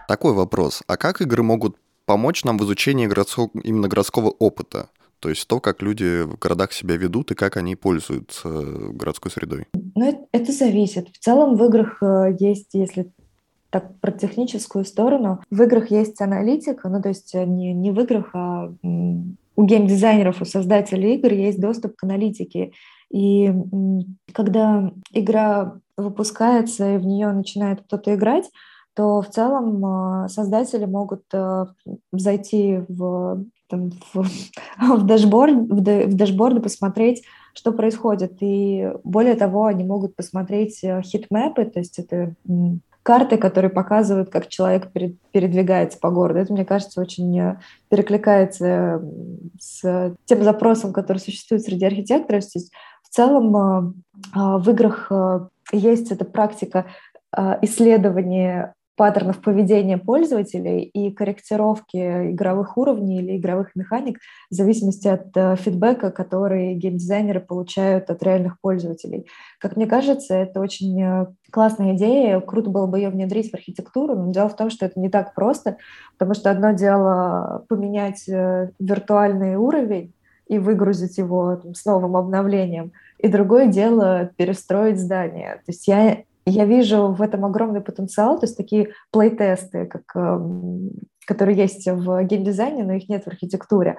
Такой 0.09 0.35
вопрос. 0.35 0.83
А 0.87 0.97
как 0.97 1.21
игры 1.21 1.43
могут 1.43 1.77
помочь 2.05 2.45
нам 2.45 2.59
в 2.59 2.65
изучении 2.65 3.07
городского, 3.07 3.51
именно 3.63 3.89
городского 3.89 4.29
опыта? 4.29 4.89
То 5.21 5.29
есть 5.29 5.47
то, 5.47 5.61
как 5.61 5.83
люди 5.83 6.23
в 6.23 6.39
городах 6.39 6.73
себя 6.73 6.97
ведут 6.97 7.31
и 7.31 7.35
как 7.35 7.57
они 7.57 7.77
пользуются 7.77 8.49
городской 8.49 9.31
средой. 9.31 9.69
Ну, 9.95 10.09
это, 10.09 10.19
это 10.33 10.53
зависит. 10.53 11.09
В 11.09 11.19
целом 11.19 11.57
в 11.57 11.65
играх 11.65 12.03
э, 12.03 12.37
есть, 12.39 12.75
если 12.75 13.13
так 13.71 13.99
про 14.01 14.13
техническую 14.13 14.85
сторону, 14.85 15.41
в 15.51 15.63
играх 15.63 15.91
есть 15.91 16.21
аналитика, 16.21 16.89
ну 16.89 17.01
то 17.01 17.09
есть 17.09 17.33
не, 17.35 17.73
не 17.73 17.91
в 17.91 18.01
играх, 18.01 18.31
а 18.35 18.71
у 18.83 19.65
геймдизайнеров, 19.65 20.43
у 20.43 20.45
создателей 20.45 21.15
игр 21.15 21.33
есть 21.33 21.61
доступ 21.61 21.97
к 21.97 22.05
аналитике. 22.05 22.73
И 23.11 23.51
когда 24.33 24.93
игра 25.13 25.79
выпускается 25.97 26.95
и 26.95 26.99
в 26.99 27.07
нее 27.07 27.31
начинает 27.33 27.83
кто-то 27.83 28.15
играть, 28.15 28.51
то 28.95 29.23
в 29.23 29.29
целом 29.29 29.85
а, 29.85 30.29
создатели 30.29 30.85
могут 30.85 31.23
э, 31.33 31.67
зайти 32.13 32.81
в, 32.89 33.45
там, 33.69 33.91
в, 34.13 34.27
в, 34.97 35.07
дашборд, 35.07 35.55
в, 35.55 35.81
в 35.81 36.15
дашборды, 36.15 36.61
посмотреть, 36.61 37.23
что 37.55 37.73
происходит. 37.73 38.35
И 38.41 38.91
более 39.03 39.35
того, 39.35 39.65
они 39.65 39.85
могут 39.85 40.15
посмотреть 40.15 40.85
э, 40.85 41.01
хитмэпы, 41.03 41.65
то 41.65 41.79
есть 41.79 41.99
это 41.99 42.35
карты, 43.03 43.37
которые 43.37 43.71
показывают, 43.71 44.31
как 44.31 44.49
человек 44.49 44.93
передвигается 44.93 45.99
по 45.99 46.11
городу. 46.11 46.41
Это, 46.41 46.53
мне 46.53 46.67
кажется, 46.67 47.01
очень 47.01 47.41
э, 47.41 47.61
перекликается 47.89 49.03
с 49.59 50.15
тем 50.27 50.43
запросом, 50.43 50.93
который 50.93 51.19
существует 51.19 51.63
среди 51.63 51.87
архитекторов. 51.87 52.45
То 52.45 52.59
есть 52.59 52.73
в 53.03 53.09
целом 53.09 53.95
в 54.35 54.71
играх 54.71 55.11
есть 55.71 56.11
эта 56.11 56.25
практика 56.25 56.87
исследования 57.63 58.75
паттернов 58.97 59.41
поведения 59.41 59.97
пользователей 59.97 60.83
и 60.83 61.11
корректировки 61.11 62.31
игровых 62.31 62.77
уровней 62.77 63.19
или 63.21 63.37
игровых 63.37 63.75
механик 63.75 64.19
в 64.51 64.55
зависимости 64.55 65.09
от 65.09 65.35
э, 65.35 65.57
фидбэка, 65.57 66.11
который 66.11 66.75
геймдизайнеры 66.75 67.41
получают 67.41 68.11
от 68.11 68.23
реальных 68.23 68.61
пользователей. 68.61 69.27
Как 69.59 69.77
мне 69.77 69.87
кажется, 69.87 70.35
это 70.35 70.61
очень 70.61 71.03
э, 71.03 71.27
классная 71.51 71.97
идея, 71.97 72.41
круто 72.41 72.71
было 72.71 72.87
бы 72.87 72.99
ее 72.99 73.09
внедрить 73.09 73.51
в 73.51 73.55
архитектуру, 73.55 74.15
но 74.15 74.31
дело 74.31 74.49
в 74.49 74.57
том, 74.57 74.69
что 74.69 74.85
это 74.85 75.01
не 75.01 75.09
так 75.09 75.35
просто, 75.35 75.79
потому 76.19 76.35
что 76.35 76.51
одно 76.51 76.73
дело 76.73 77.65
поменять 77.69 78.29
э, 78.29 78.71
виртуальный 78.79 79.57
уровень, 79.57 80.13
и 80.53 80.59
выгрузить 80.59 81.17
его 81.17 81.57
там, 81.57 81.75
с 81.75 81.85
новым 81.87 82.17
обновлением. 82.17 82.93
И 83.19 83.29
другое 83.29 83.67
дело 83.67 84.31
перестроить 84.37 85.01
здание. 85.01 85.57
То 85.57 85.73
есть 85.73 85.89
я 85.89 86.25
я 86.45 86.65
вижу 86.65 87.13
в 87.13 87.23
этом 87.23 87.45
огромный 87.45 87.81
потенциал, 87.81 88.39
то 88.39 88.47
есть 88.47 88.57
такие 88.57 88.91
плейтесты, 89.13 89.87
как, 89.87 90.03
эм, 90.17 90.91
которые 91.25 91.57
есть 91.57 91.87
в 91.87 92.25
геймдизайне, 92.25 92.83
но 92.83 92.95
их 92.95 93.09
нет 93.09 93.25
в 93.25 93.29
архитектуре. 93.29 93.97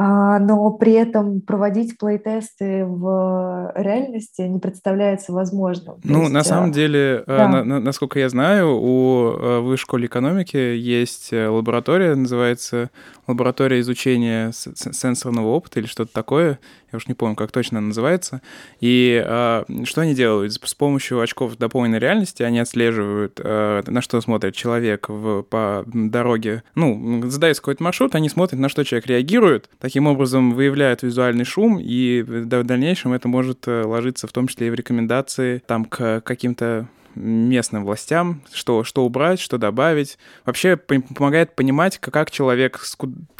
А, 0.00 0.38
но 0.38 0.70
при 0.70 0.92
этом 0.92 1.40
проводить 1.40 1.98
плейтесты 1.98 2.84
в 2.84 3.72
реальности 3.74 4.42
не 4.42 4.60
представляется 4.60 5.32
возможным. 5.32 5.96
Ну, 6.04 6.20
есть, 6.20 6.32
на 6.32 6.44
самом 6.44 6.70
а, 6.70 6.72
деле, 6.72 7.00
э, 7.00 7.24
да. 7.26 7.48
на, 7.48 7.64
на, 7.64 7.80
насколько 7.80 8.20
я 8.20 8.28
знаю, 8.28 8.78
у 8.80 9.32
э, 9.32 9.58
Высшей 9.58 9.82
школы 9.82 10.06
экономики 10.06 10.56
есть 10.56 11.32
э, 11.32 11.48
лаборатория, 11.48 12.14
называется 12.14 12.90
лаборатория 13.26 13.80
изучения 13.80 14.52
сенсорного 14.52 15.48
опыта 15.48 15.80
или 15.80 15.86
что-то 15.88 16.12
такое 16.12 16.60
я 16.92 16.96
уж 16.96 17.06
не 17.06 17.14
помню, 17.14 17.36
как 17.36 17.52
точно 17.52 17.80
называется. 17.80 18.40
И 18.80 19.22
э, 19.24 19.64
что 19.84 20.00
они 20.00 20.14
делают? 20.14 20.52
С 20.52 20.74
помощью 20.74 21.20
очков 21.20 21.56
дополненной 21.56 21.98
реальности 21.98 22.42
они 22.42 22.58
отслеживают, 22.58 23.40
э, 23.42 23.82
на 23.86 24.00
что 24.00 24.20
смотрит 24.20 24.54
человек 24.54 25.08
в, 25.08 25.42
по 25.42 25.84
дороге. 25.86 26.62
Ну, 26.74 27.28
задается 27.28 27.62
какой-то 27.62 27.82
маршрут, 27.82 28.14
они 28.14 28.28
смотрят, 28.28 28.60
на 28.60 28.68
что 28.68 28.84
человек 28.84 29.06
реагирует, 29.06 29.68
таким 29.78 30.06
образом 30.06 30.52
выявляют 30.52 31.02
визуальный 31.02 31.44
шум, 31.44 31.78
и 31.78 32.22
в 32.22 32.46
дальнейшем 32.46 33.12
это 33.12 33.28
может 33.28 33.66
э, 33.66 33.82
ложиться 33.84 34.26
в 34.26 34.32
том 34.32 34.48
числе 34.48 34.68
и 34.68 34.70
в 34.70 34.74
рекомендации 34.74 35.62
там 35.66 35.84
к 35.84 36.20
каким-то 36.22 36.88
местным 37.18 37.84
властям, 37.84 38.42
что, 38.52 38.84
что 38.84 39.04
убрать, 39.04 39.40
что 39.40 39.58
добавить. 39.58 40.18
Вообще 40.44 40.76
помогает 40.76 41.54
понимать, 41.54 41.98
как 41.98 42.30
человек, 42.30 42.80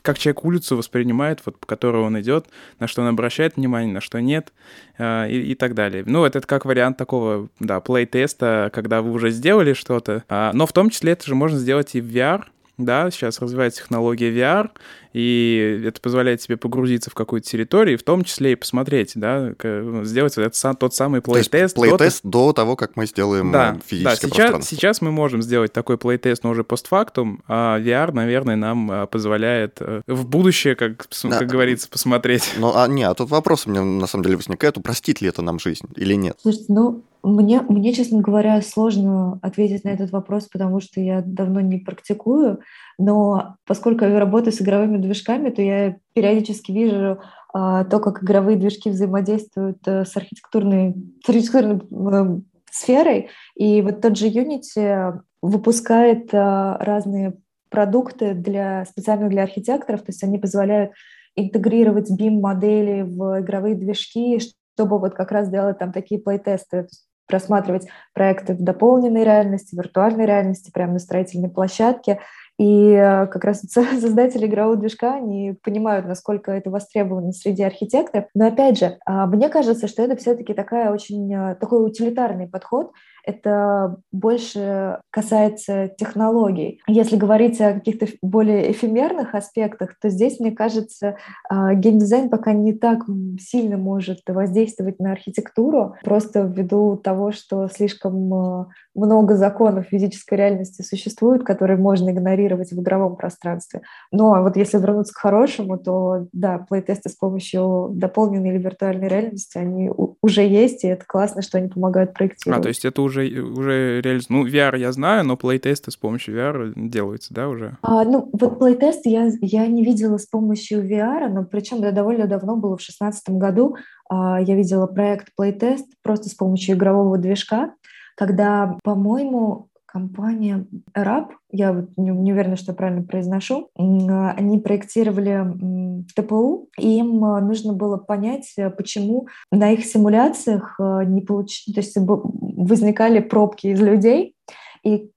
как 0.03 0.19
человек 0.19 0.45
улицу 0.45 0.77
воспринимает, 0.77 1.41
вот, 1.45 1.59
по 1.59 1.67
которой 1.67 2.03
он 2.03 2.21
идет, 2.21 2.47
на 2.79 2.87
что 2.87 3.03
он 3.03 3.09
обращает 3.09 3.57
внимание, 3.57 3.93
на 3.93 4.01
что 4.01 4.21
нет, 4.21 4.53
э, 4.99 5.31
и, 5.31 5.53
и 5.53 5.55
так 5.55 5.75
далее. 5.75 6.03
Ну, 6.07 6.25
это, 6.25 6.41
как 6.41 6.64
вариант 6.64 6.97
такого, 6.97 7.49
да, 7.61 7.81
плей-теста, 7.81 8.71
когда 8.73 9.03
вы 9.03 9.12
уже 9.12 9.31
сделали 9.31 9.73
что-то. 9.73 10.25
А, 10.29 10.53
но 10.53 10.67
в 10.67 10.73
том 10.73 10.91
числе 10.91 11.12
это 11.12 11.27
же 11.27 11.35
можно 11.35 11.59
сделать 11.59 11.95
и 11.95 12.01
в 12.01 12.07
VR, 12.07 12.45
да, 12.79 13.11
сейчас 13.11 13.41
развивается 13.41 13.83
технология 13.83 14.33
VR, 14.33 14.71
и 15.12 15.83
это 15.85 16.01
позволяет 16.01 16.41
тебе 16.41 16.57
погрузиться 16.57 17.11
в 17.11 17.14
какую-то 17.14 17.49
территорию, 17.49 17.99
в 17.99 18.03
том 18.05 18.23
числе 18.25 18.53
и 18.53 18.55
посмотреть, 18.55 19.12
да, 19.17 19.53
ну, 19.62 20.05
сделать 20.05 20.33
этот 20.38 20.55
сам, 20.55 20.77
тот 20.77 20.95
самый 20.95 21.21
плей-тест. 21.21 21.77
Плей-тест 21.77 22.21
до, 22.23 22.49
до 22.49 22.53
того, 22.53 22.77
как 22.77 22.97
мы 22.97 23.07
сделаем 23.07 23.51
да, 23.51 23.77
физическое 23.85 24.05
да, 24.05 24.17
сейчас, 24.17 24.37
пространство. 24.37 24.77
сейчас 24.77 25.01
мы 25.01 25.11
можем 25.11 25.43
сделать 25.43 25.73
такой 25.73 25.99
плей-тест, 25.99 26.45
но 26.45 26.51
уже 26.51 26.62
постфактум, 26.62 27.43
а 27.49 27.81
VR, 27.81 28.12
наверное, 28.12 28.57
нам 28.57 28.91
а, 28.91 29.07
позволяет 29.07 29.79
э, 29.81 30.03
в 30.07 30.27
будущее, 30.27 30.77
как, 30.77 31.09
да. 31.25 31.38
как 31.38 31.49
говорится, 31.49 31.88
посмотреть. 31.88 32.55
Ну, 32.57 32.73
а 32.77 32.87
не, 32.87 33.03
а 33.03 33.12
тут 33.14 33.31
вопрос 33.31 33.67
у 33.67 33.71
меня 33.71 33.83
на 33.83 34.07
самом 34.07 34.25
деле 34.25 34.37
возникает, 34.37 34.79
упростит 34.79 35.21
ли 35.21 35.29
это 35.29 35.43
нам 35.43 35.59
жизнь 35.59 35.87
или 35.97 36.14
нет? 36.14 36.38
Слушайте, 36.41 36.67
ну, 36.73 37.03
мне, 37.29 37.61
мне, 37.62 37.93
честно 37.93 38.21
говоря, 38.21 38.61
сложно 38.62 39.38
ответить 39.43 39.85
на 39.85 39.91
этот 39.91 40.11
вопрос, 40.11 40.49
потому 40.49 40.81
что 40.81 41.01
я 41.01 41.23
давно 41.25 41.61
не 41.61 41.79
практикую, 41.79 42.61
но 42.99 43.57
поскольку 43.67 44.05
я 44.05 44.19
работаю 44.19 44.53
с 44.53 44.61
игровыми 44.61 44.99
движками, 44.99 45.51
то 45.51 45.62
я 45.62 45.97
периодически 46.14 46.73
вижу 46.73 47.21
а, 47.53 47.85
то, 47.85 47.99
как 48.01 48.23
игровые 48.23 48.57
движки 48.57 48.91
взаимодействуют 48.91 49.79
а, 49.87 50.05
с 50.05 50.17
архитектурной, 50.17 50.95
с 51.25 51.29
архитектурной 51.29 51.81
а, 51.81 52.41
сферой. 52.71 53.29
И 53.57 53.81
вот 53.83 54.01
тот 54.01 54.17
же 54.17 54.29
Unity 54.29 55.21
выпускает 55.41 56.29
а, 56.33 56.77
разные 56.79 57.38
продукты 57.71 58.35
для, 58.35 58.85
специально 58.85 59.29
для 59.29 59.43
архитекторов, 59.43 60.01
то 60.01 60.11
есть 60.11 60.23
они 60.23 60.38
позволяют 60.38 60.93
интегрировать 61.37 62.11
BIM-модели 62.11 63.03
в 63.03 63.41
игровые 63.41 63.75
движки, 63.75 64.41
чтобы 64.75 64.99
вот 64.99 65.14
как 65.14 65.33
раз 65.33 65.49
делать 65.49 65.79
там 65.79 65.93
такие 65.93 66.21
плейтесты, 66.21 66.88
просматривать 67.29 67.87
проекты 68.14 68.55
в 68.55 68.62
дополненной 68.62 69.23
реальности, 69.23 69.77
виртуальной 69.77 70.27
реальности, 70.27 70.73
прямо 70.73 70.95
на 70.95 70.99
строительной 70.99 71.51
площадке. 71.51 72.21
И 72.59 72.91
э, 72.91 73.27
как 73.29 73.45
раз 73.45 73.61
создатели 73.71 74.47
игрового 74.47 74.77
движка, 74.77 75.14
они 75.14 75.55
понимают, 75.62 76.07
насколько 76.07 76.51
это 76.51 76.71
востребовано 76.71 77.33
среди 77.33 77.62
архитекторов. 77.62 78.27
Но 78.35 78.49
опять 78.49 78.79
же, 78.79 78.99
а, 79.07 79.27
мне 79.27 79.49
кажется, 79.49 79.87
что 79.87 80.03
это 80.03 80.17
все-таки 80.17 80.55
такая 80.55 80.91
очень, 80.91 81.33
э, 81.33 81.55
такой 81.55 81.87
утилитарный 81.87 82.49
подход, 82.49 82.91
это 83.29 83.97
больше 84.11 85.01
касается 85.11 85.91
технологий. 85.99 86.81
Если 86.88 87.17
говорить 87.17 87.61
о 87.61 87.75
каких-то 87.75 88.07
более 88.23 88.73
эфемерных 88.73 89.35
аспектах, 89.35 89.99
то 90.01 90.09
здесь, 90.09 90.41
мне 90.41 90.51
кажется, 90.51 91.17
а, 91.51 91.75
геймдизайн 91.75 92.31
пока 92.31 92.55
не 92.55 92.73
так 92.73 93.01
сильно 93.38 93.77
может 93.77 94.21
воздействовать 94.27 94.99
на 94.99 95.12
архитектуру, 95.12 95.95
просто 96.05 96.41
ввиду 96.41 96.97
того, 96.97 97.31
что 97.31 97.69
слишком 97.69 98.33
а, 98.33 98.69
много 98.95 99.37
законов 99.37 99.87
физической 99.88 100.35
реальности 100.35 100.81
существует, 100.81 101.45
которые 101.45 101.77
можно 101.77 102.11
игнорировать 102.11 102.73
в 102.73 102.81
игровом 102.81 103.17
пространстве. 103.17 103.83
Но 104.11 104.43
вот 104.43 104.57
если 104.57 104.79
вернуться 104.79 105.12
к 105.12 105.19
хорошему, 105.19 105.79
то 105.79 106.27
да, 106.33 106.64
плейтесты 106.67 107.11
с 107.11 107.14
помощью 107.14 107.91
дополненной 107.93 108.51
или 108.51 108.59
виртуальной 108.59 109.09
реальности, 109.09 109.59
они 109.59 109.91
уже 110.23 110.43
есть, 110.43 110.85
и 110.85 110.88
это 110.88 111.05
классно, 111.07 111.43
что 111.43 111.59
они 111.59 111.69
помогают 111.69 112.14
проектировать. 112.14 112.61
А, 112.61 112.62
то 112.62 112.69
есть 112.69 112.85
это 112.87 113.03
уже 113.03 113.17
уже, 113.18 113.42
уже 113.42 114.00
реализуется? 114.00 114.33
Ну, 114.33 114.46
VR 114.46 114.78
я 114.78 114.92
знаю, 114.92 115.24
но 115.24 115.37
плейтесты 115.37 115.90
с 115.90 115.96
помощью 115.96 116.37
VR 116.37 116.72
делаются, 116.76 117.35
да, 117.35 117.48
уже? 117.48 117.76
А, 117.83 118.04
ну, 118.04 118.31
вот 118.33 118.59
плейтест 118.59 119.07
я, 119.07 119.31
я 119.40 119.66
не 119.66 119.85
видела 119.85 120.18
с 120.18 120.26
помощью 120.26 120.83
VR, 120.83 121.28
но 121.28 121.44
причем 121.44 121.78
это 121.78 121.92
довольно 121.92 122.26
давно 122.26 122.57
было, 122.57 122.76
в 122.76 122.81
2016 122.81 123.31
году. 123.31 123.76
А, 124.09 124.40
я 124.40 124.54
видела 124.54 124.87
проект 124.87 125.28
плейтест 125.37 125.87
просто 126.02 126.28
с 126.28 126.35
помощью 126.35 126.76
игрового 126.76 127.18
движка, 127.18 127.74
когда, 128.16 128.76
по-моему, 128.83 129.68
компания 129.98 130.64
RAP, 130.96 131.30
я 131.50 131.72
вот 131.72 131.88
не, 131.96 132.11
не 132.11 132.32
уверена, 132.32 132.56
что 132.56 132.72
правильно 132.72 133.02
произношу, 133.02 133.68
они 133.76 134.61
проектировали 134.61 136.04
ТПУ, 136.14 136.68
и 136.78 136.98
им 136.98 137.24
э, 137.24 137.40
нужно 137.40 137.72
было 137.72 137.96
понять, 137.96 138.52
э, 138.56 138.70
почему 138.70 139.26
на 139.50 139.72
их 139.72 139.84
симуляциях 139.84 140.76
э, 140.78 141.04
не 141.06 141.20
получ... 141.20 141.64
то 141.64 141.80
есть 141.80 141.96
возникали 141.96 143.18
пробки 143.18 143.66
из 143.68 143.80
людей, 143.80 144.37
и 144.84 145.11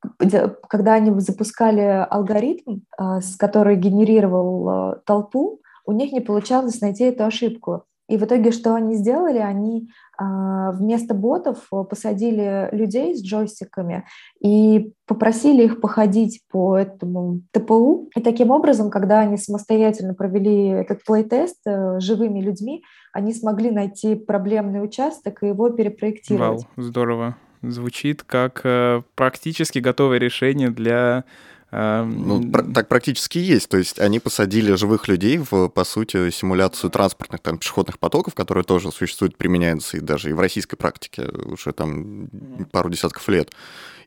когда 0.67 0.95
они 0.95 1.19
запускали 1.19 1.81
алгоритм, 2.09 2.79
с 2.97 3.35
который 3.35 3.75
генерировал 3.75 4.95
толпу, 5.05 5.61
у 5.85 5.91
них 5.91 6.11
не 6.11 6.19
получалось 6.19 6.81
найти 6.81 7.03
эту 7.03 7.25
ошибку. 7.25 7.83
И 8.11 8.17
в 8.17 8.23
итоге 8.25 8.51
что 8.51 8.75
они 8.75 8.95
сделали? 8.95 9.37
Они 9.37 9.89
а, 10.17 10.71
вместо 10.73 11.13
ботов 11.13 11.69
посадили 11.89 12.67
людей 12.73 13.15
с 13.15 13.23
джойстиками 13.23 14.05
и 14.41 14.91
попросили 15.07 15.63
их 15.63 15.79
походить 15.79 16.41
по 16.51 16.77
этому 16.77 17.39
ТПУ. 17.51 18.09
И 18.13 18.19
таким 18.19 18.51
образом, 18.51 18.89
когда 18.89 19.21
они 19.21 19.37
самостоятельно 19.37 20.13
провели 20.13 20.67
этот 20.67 21.05
плей-тест 21.07 21.59
э, 21.65 22.01
живыми 22.01 22.41
людьми, 22.41 22.83
они 23.13 23.33
смогли 23.33 23.71
найти 23.71 24.15
проблемный 24.15 24.83
участок 24.83 25.41
и 25.41 25.47
его 25.47 25.69
перепроектировать. 25.69 26.65
Вау, 26.75 26.85
здорово. 26.85 27.37
Звучит 27.61 28.23
как 28.23 28.61
э, 28.65 29.03
практически 29.15 29.79
готовое 29.79 30.17
решение 30.17 30.69
для 30.69 31.23
ну, 31.71 32.51
пр- 32.51 32.73
так 32.73 32.89
практически 32.89 33.37
есть. 33.37 33.69
То 33.69 33.77
есть 33.77 33.99
они 33.99 34.19
посадили 34.19 34.73
живых 34.75 35.07
людей 35.07 35.37
в, 35.37 35.69
по 35.69 35.83
сути, 35.85 36.29
симуляцию 36.29 36.89
транспортных 36.89 37.39
там, 37.41 37.57
пешеходных 37.57 37.97
потоков, 37.97 38.35
которые 38.35 38.65
тоже 38.65 38.91
существуют, 38.91 39.37
применяются 39.37 39.97
и 39.97 40.01
даже 40.01 40.29
и 40.29 40.33
в 40.33 40.39
российской 40.39 40.75
практике 40.75 41.29
уже 41.45 41.71
там 41.71 42.29
пару 42.71 42.89
десятков 42.89 43.27
лет. 43.29 43.53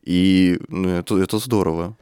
И 0.03 0.59
ну, 0.69 0.89
это, 0.89 1.17
это 1.17 1.39
здорово. 1.39 1.97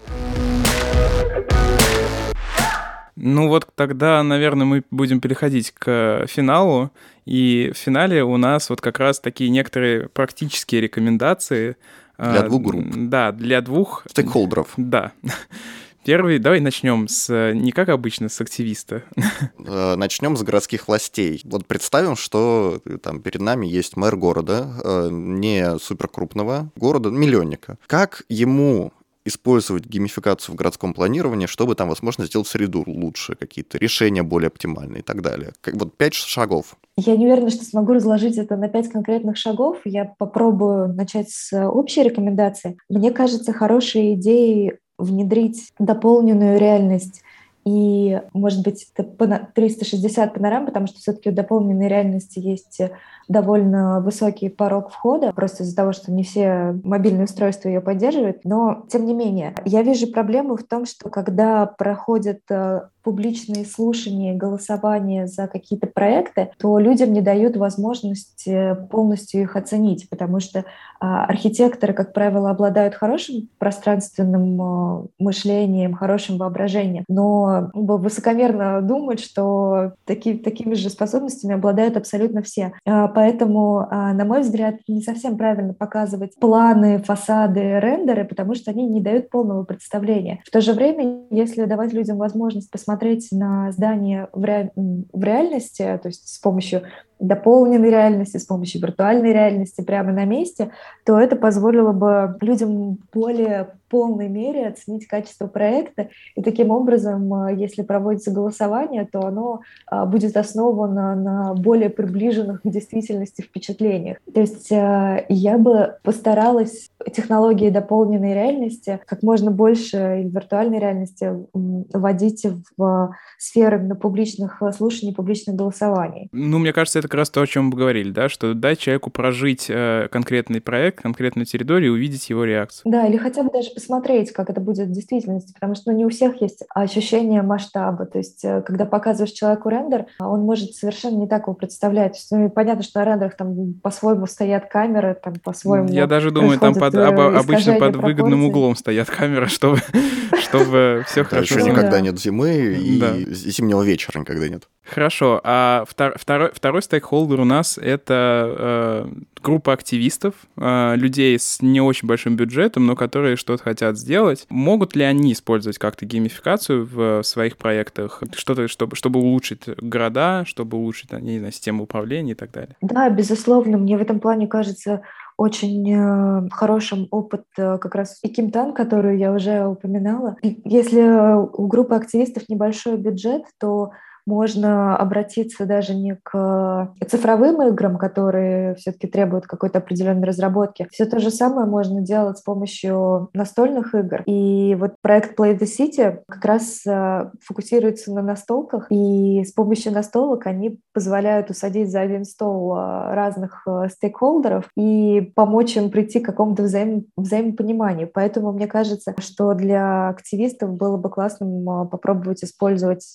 Ну 3.16 3.48
вот 3.48 3.70
тогда, 3.76 4.22
наверное, 4.22 4.66
мы 4.66 4.84
будем 4.92 5.22
переходить 5.22 5.72
к 5.72 6.26
финалу. 6.28 6.92
И 7.26 7.72
в 7.74 7.78
финале 7.78 8.24
у 8.24 8.36
нас 8.36 8.70
вот 8.70 8.82
как 8.82 9.00
раз 9.00 9.22
такие 9.22 9.50
некоторые 9.50 10.10
практические 10.10 10.82
рекомендации– 10.82 11.78
для 12.18 12.42
а, 12.42 12.48
двух 12.48 12.62
групп. 12.62 12.86
Да, 12.96 13.32
для 13.32 13.62
двух... 13.62 14.06
Стейкхолдеров. 14.10 14.74
Да. 14.78 15.12
Первый, 16.06 16.38
давай 16.38 16.60
начнем 16.60 17.08
с, 17.08 17.54
не 17.54 17.72
как 17.72 17.88
обычно, 17.90 18.30
с 18.30 18.40
активиста. 18.42 19.04
Э, 19.66 19.96
начнем 19.96 20.36
с 20.36 20.44
городских 20.44 20.88
властей. 20.88 21.42
Вот 21.46 21.66
представим, 21.66 22.18
что 22.18 22.82
э, 22.86 22.98
там 22.98 23.22
перед 23.22 23.40
нами 23.40 23.66
есть 23.66 23.96
мэр 23.96 24.18
города, 24.18 24.74
э, 24.84 25.08
не 25.10 25.80
суперкрупного 25.80 26.70
города, 26.76 27.10
миллионника. 27.10 27.78
Как 27.88 28.24
ему 28.28 28.92
использовать 29.26 29.86
геймификацию 29.86 30.54
в 30.54 30.58
городском 30.58 30.94
планировании, 30.94 31.46
чтобы 31.46 31.76
там, 31.76 31.90
возможно, 31.90 32.26
сделать 32.26 32.48
среду 32.48 32.84
лучше, 32.86 33.36
какие-то 33.36 33.78
решения 33.78 34.24
более 34.24 34.48
оптимальные 34.48 35.00
и 35.00 35.04
так 35.04 35.22
далее. 35.22 35.54
Как, 35.62 35.76
вот 35.76 35.96
пять 35.98 36.14
шагов. 36.14 36.76
Я 36.98 37.16
не 37.16 37.26
уверена, 37.26 37.50
что 37.50 37.64
смогу 37.64 37.94
разложить 37.94 38.38
это 38.38 38.56
на 38.56 38.68
пять 38.68 38.90
конкретных 38.90 39.38
шагов. 39.38 39.80
Я 39.86 40.14
попробую 40.18 40.94
начать 40.94 41.30
с 41.30 41.68
общей 41.68 42.04
рекомендации. 42.04 42.78
Мне 42.90 43.12
кажется, 43.12 43.54
хорошей 43.54 44.14
идеей 44.14 44.74
внедрить 44.98 45.72
дополненную 45.80 46.60
реальность 46.60 47.24
и, 47.66 48.22
может 48.34 48.64
быть, 48.64 48.88
360 48.94 50.34
панорам, 50.34 50.66
потому 50.66 50.88
что 50.88 51.00
все-таки 51.00 51.30
у 51.30 51.34
дополненной 51.34 51.88
реальности 51.88 52.40
есть 52.40 52.82
довольно 53.28 54.02
высокий 54.02 54.50
порог 54.50 54.92
входа, 54.92 55.32
просто 55.34 55.64
из-за 55.64 55.76
того, 55.76 55.94
что 55.94 56.12
не 56.12 56.24
все 56.24 56.80
мобильные 56.84 57.26
устройства 57.26 57.70
ее 57.70 57.82
поддерживают. 57.82 58.44
Но, 58.44 58.86
тем 58.90 59.06
не 59.06 59.14
менее, 59.14 59.56
я 59.66 59.82
вижу 59.82 60.12
проблему 60.12 60.58
в 60.58 60.64
том, 60.64 60.86
что 60.86 61.10
когда 61.10 61.66
проходят 61.66 62.42
э, 62.50 62.82
публичные 63.04 63.66
слушания, 63.66 64.36
голосования 64.36 65.28
за 65.28 65.48
какие-то 65.48 65.88
проекты, 65.88 66.52
то 66.58 66.80
людям 66.80 67.14
не 67.14 67.22
дают 67.22 67.58
возможность 67.58 68.48
э, 68.48 68.76
полностью 68.90 69.42
их 69.42 69.56
оценить, 69.56 70.10
потому 70.10 70.40
что 70.40 70.66
а, 71.00 71.26
архитекторы, 71.26 71.94
как 71.94 72.14
правило, 72.14 72.50
обладают 72.50 72.96
хорошим 72.96 73.50
пространственным 73.58 74.62
э, 74.62 75.08
мышлением, 75.20 75.94
хорошим 75.94 76.38
воображением, 76.38 77.04
но 77.10 77.70
высокомерно 77.74 78.82
думают, 78.82 79.20
что 79.20 79.94
таки, 80.06 80.36
такими 80.36 80.74
же 80.76 80.90
способностями 80.90 81.56
обладают 81.56 81.98
абсолютно 81.98 82.42
все. 82.42 82.72
А, 82.86 83.10
поэтому, 83.10 83.86
а, 83.90 84.14
на 84.14 84.24
мой 84.24 84.42
взгляд, 84.42 84.76
не 84.88 85.02
совсем 85.02 85.38
правильно 85.38 85.74
показывать 85.74 86.36
планы, 86.40 87.00
фасады, 87.00 87.80
рендеры, 87.80 88.24
потому 88.24 88.56
что 88.56 88.72
они 88.72 88.86
не 88.86 89.02
дают 89.02 89.30
полного 89.30 89.64
представления. 89.64 90.42
В 90.46 90.52
то 90.52 90.62
же 90.62 90.72
время, 90.72 91.24
если 91.30 91.66
давать 91.66 91.92
людям 91.92 92.18
возможность 92.18 92.72
посмотреть 92.72 92.93
смотреть 92.94 93.30
на 93.32 93.72
здание 93.72 94.30
в, 94.34 94.44
ре... 94.44 94.72
в 94.76 95.24
реальности, 95.24 96.00
то 96.02 96.08
есть 96.08 96.28
с 96.28 96.40
помощью 96.40 96.84
дополненной 97.24 97.90
реальности, 97.90 98.38
с 98.38 98.46
помощью 98.46 98.82
виртуальной 98.82 99.32
реальности 99.32 99.82
прямо 99.82 100.12
на 100.12 100.26
месте, 100.26 100.72
то 101.06 101.20
это 101.20 101.36
позволило 101.36 101.94
бы 101.94 102.38
людям 102.42 103.00
более 103.14 103.70
полной 103.94 104.28
мере 104.28 104.70
оценить 104.70 105.06
качество 105.06 105.46
проекта. 105.46 106.10
И 106.36 106.42
таким 106.42 106.72
образом, 106.72 107.32
э, 107.46 107.56
если 107.56 107.84
проводится 107.84 108.32
голосование, 108.32 109.08
то 109.10 109.20
оно 109.20 109.62
э, 109.92 110.06
будет 110.06 110.36
основано 110.36 111.14
на 111.16 111.54
более 111.54 111.92
приближенных 111.92 112.64
к 112.64 112.68
действительности 112.68 113.44
впечатлениях. 113.44 114.18
То 114.34 114.42
есть 114.42 114.72
э, 114.72 115.28
я 115.30 115.60
бы 115.60 115.98
постаралась 116.02 116.90
технологии 117.16 117.70
дополненной 117.70 118.34
реальности 118.34 119.00
как 119.06 119.22
можно 119.22 119.52
больше 119.52 120.24
и 120.24 120.28
виртуальной 120.28 120.80
реальности 120.80 121.32
вводить 121.54 122.48
в 122.76 123.16
сферы 123.38 123.78
на 123.78 123.96
публичных 123.96 124.60
слушаний, 124.76 125.14
публичных 125.14 125.56
голосований. 125.56 126.30
Ну, 126.32 126.58
мне 126.58 126.74
кажется, 126.74 126.98
это 126.98 127.08
как 127.14 127.20
раз 127.20 127.30
то, 127.30 127.42
о 127.42 127.46
чем 127.46 127.66
мы 127.66 127.78
говорили, 127.78 128.10
да, 128.10 128.28
что 128.28 128.56
дать 128.56 128.80
человеку 128.80 129.12
прожить 129.12 129.70
конкретный 130.10 130.62
проект, 130.62 131.04
конкретную 131.04 131.46
территорию 131.46 131.92
и 131.92 131.94
увидеть 131.94 132.28
его 132.32 132.44
реакцию. 132.44 132.92
Да, 132.92 133.06
или 133.06 133.18
хотя 133.18 133.44
бы 133.44 133.52
даже 133.52 133.70
посмотреть, 133.70 134.32
как 134.32 134.50
это 134.50 134.60
будет 134.60 134.88
в 134.88 134.92
действительности, 134.92 135.54
потому 135.54 135.76
что 135.76 135.92
ну, 135.92 135.98
не 136.00 136.08
у 136.08 136.10
всех 136.10 136.42
есть 136.42 136.64
ощущение 136.74 137.44
масштаба. 137.44 138.08
То 138.08 138.18
есть, 138.18 138.44
э, 138.44 138.64
когда 138.64 138.86
показываешь 138.86 139.32
человеку 139.32 139.70
рендер, 139.70 140.08
он 140.20 140.40
может 140.40 140.74
совершенно 140.74 141.18
не 141.18 141.28
так 141.28 141.44
его 141.44 141.54
представлять. 141.54 142.16
Есть, 142.16 142.32
ну, 142.32 142.50
понятно, 142.50 142.82
что 142.82 143.00
на 143.00 143.06
рендерах 143.06 143.38
там 143.38 143.76
по-своему 143.76 144.26
стоят 144.26 144.72
камеры, 144.72 145.16
там 145.24 145.36
по-своему. 145.36 145.90
Я 145.90 146.08
даже 146.08 146.32
думаю, 146.32 146.58
там 146.58 146.74
под, 146.74 146.96
об, 146.96 147.20
обычно 147.20 147.76
под 147.76 147.96
выгодным 147.98 148.44
углом 148.44 148.76
стоят 148.76 149.12
камеры, 149.12 149.50
чтобы, 149.50 149.78
чтобы 150.42 151.04
все 151.06 151.24
хорошо. 151.24 151.60
Еще 151.60 151.70
никогда 151.70 152.02
нет 152.02 152.20
зимы 152.20 152.56
и 152.56 153.32
зимнего 153.32 153.84
вечера 153.84 154.20
никогда 154.20 154.50
нет. 154.50 154.68
Хорошо. 154.86 155.40
А 155.44 155.86
втор, 155.88 156.16
второй, 156.18 156.52
второй 156.54 156.82
стейкхолдер 156.94 157.40
у 157.40 157.46
нас 157.46 157.80
это 157.80 158.56
э, 158.56 159.08
группа 159.42 159.74
активистов, 159.74 160.36
э, 160.58 160.96
людей 160.96 161.40
с 161.40 161.60
не 161.62 161.82
очень 161.82 162.08
большим 162.08 162.36
бюджетом, 162.36 162.86
но 162.86 162.96
которые 162.96 163.36
что-то 163.36 163.64
хотят 163.64 163.98
сделать. 163.98 164.46
Могут 164.50 164.96
ли 164.96 165.04
они 165.04 165.34
использовать 165.34 165.80
как-то 165.80 166.06
геймификацию 166.06 166.86
в 166.86 167.24
своих 167.24 167.58
проектах, 167.58 168.22
что-то, 168.36 168.68
чтобы, 168.68 168.96
чтобы 168.96 169.20
улучшить 169.20 169.68
города, 169.82 170.44
чтобы 170.46 170.78
улучшить, 170.78 171.12
не 171.14 171.40
знаю, 171.40 171.52
систему 171.52 171.84
управления 171.84 172.34
и 172.34 172.36
так 172.36 172.52
далее? 172.52 172.76
Да, 172.82 173.10
безусловно. 173.10 173.78
Мне 173.78 173.98
в 173.98 174.02
этом 174.02 174.20
плане 174.20 174.48
кажется 174.48 175.02
очень 175.36 175.92
э, 175.92 176.50
хорошим 176.52 177.08
опыт 177.10 177.46
э, 177.58 177.80
как 177.80 177.96
раз 177.96 178.20
и 178.22 178.30
Кимтан, 178.30 178.74
которую 178.74 179.18
я 179.18 179.34
уже 179.34 179.66
упоминала. 179.66 180.38
Если 180.44 181.02
у 181.02 181.68
группы 181.68 181.96
активистов 181.96 182.48
небольшой 182.50 182.98
бюджет, 182.98 183.44
то 183.60 183.92
можно 184.26 184.96
обратиться 184.98 185.66
даже 185.66 185.96
не 185.96 186.18
к 186.24 186.94
цифровым 187.08 187.62
играм, 187.64 187.98
которые 187.98 188.76
все-таки 188.76 189.08
требуют 189.08 189.46
какой-то 189.46 189.80
определенной 189.80 190.28
разработки. 190.28 190.88
Все 190.92 191.06
то 191.06 191.20
же 191.20 191.30
самое 191.30 191.68
можно 191.68 192.02
делать 192.02 192.38
с 192.38 192.42
помощью 192.42 193.30
настольных 193.34 193.94
игр. 193.96 194.24
И 194.26 194.76
вот 194.80 194.96
проект 195.02 195.40
Play 195.40 195.58
the 195.58 195.68
City 195.68 196.20
как 196.28 196.46
раз 196.46 196.86
э, 196.86 197.30
фокусируется 197.42 198.14
на 198.14 198.22
настолках, 198.22 198.88
и 198.90 199.44
с 199.44 199.52
помощью 199.52 199.94
настолок 199.94 200.48
они 200.48 200.80
позволяют 200.94 201.50
усадить 201.50 201.92
за 201.92 202.02
один 202.02 202.26
стол 202.26 202.76
э, 202.76 203.14
разных 203.14 203.64
э, 203.68 203.88
стейкхолдеров 203.90 204.70
и 204.76 205.32
помочь 205.36 205.76
им 205.76 205.90
прийти 205.90 206.20
к 206.20 206.26
какому-то 206.26 206.64
взаим... 206.64 207.06
взаимопониманию. 207.18 208.10
Поэтому 208.14 208.52
мне 208.52 208.68
кажется, 208.68 209.14
что 209.20 209.54
для 209.54 210.10
активистов 210.10 210.74
было 210.74 210.98
бы 210.98 211.10
классным 211.10 211.90
попробовать 211.90 212.44
использовать 212.44 213.14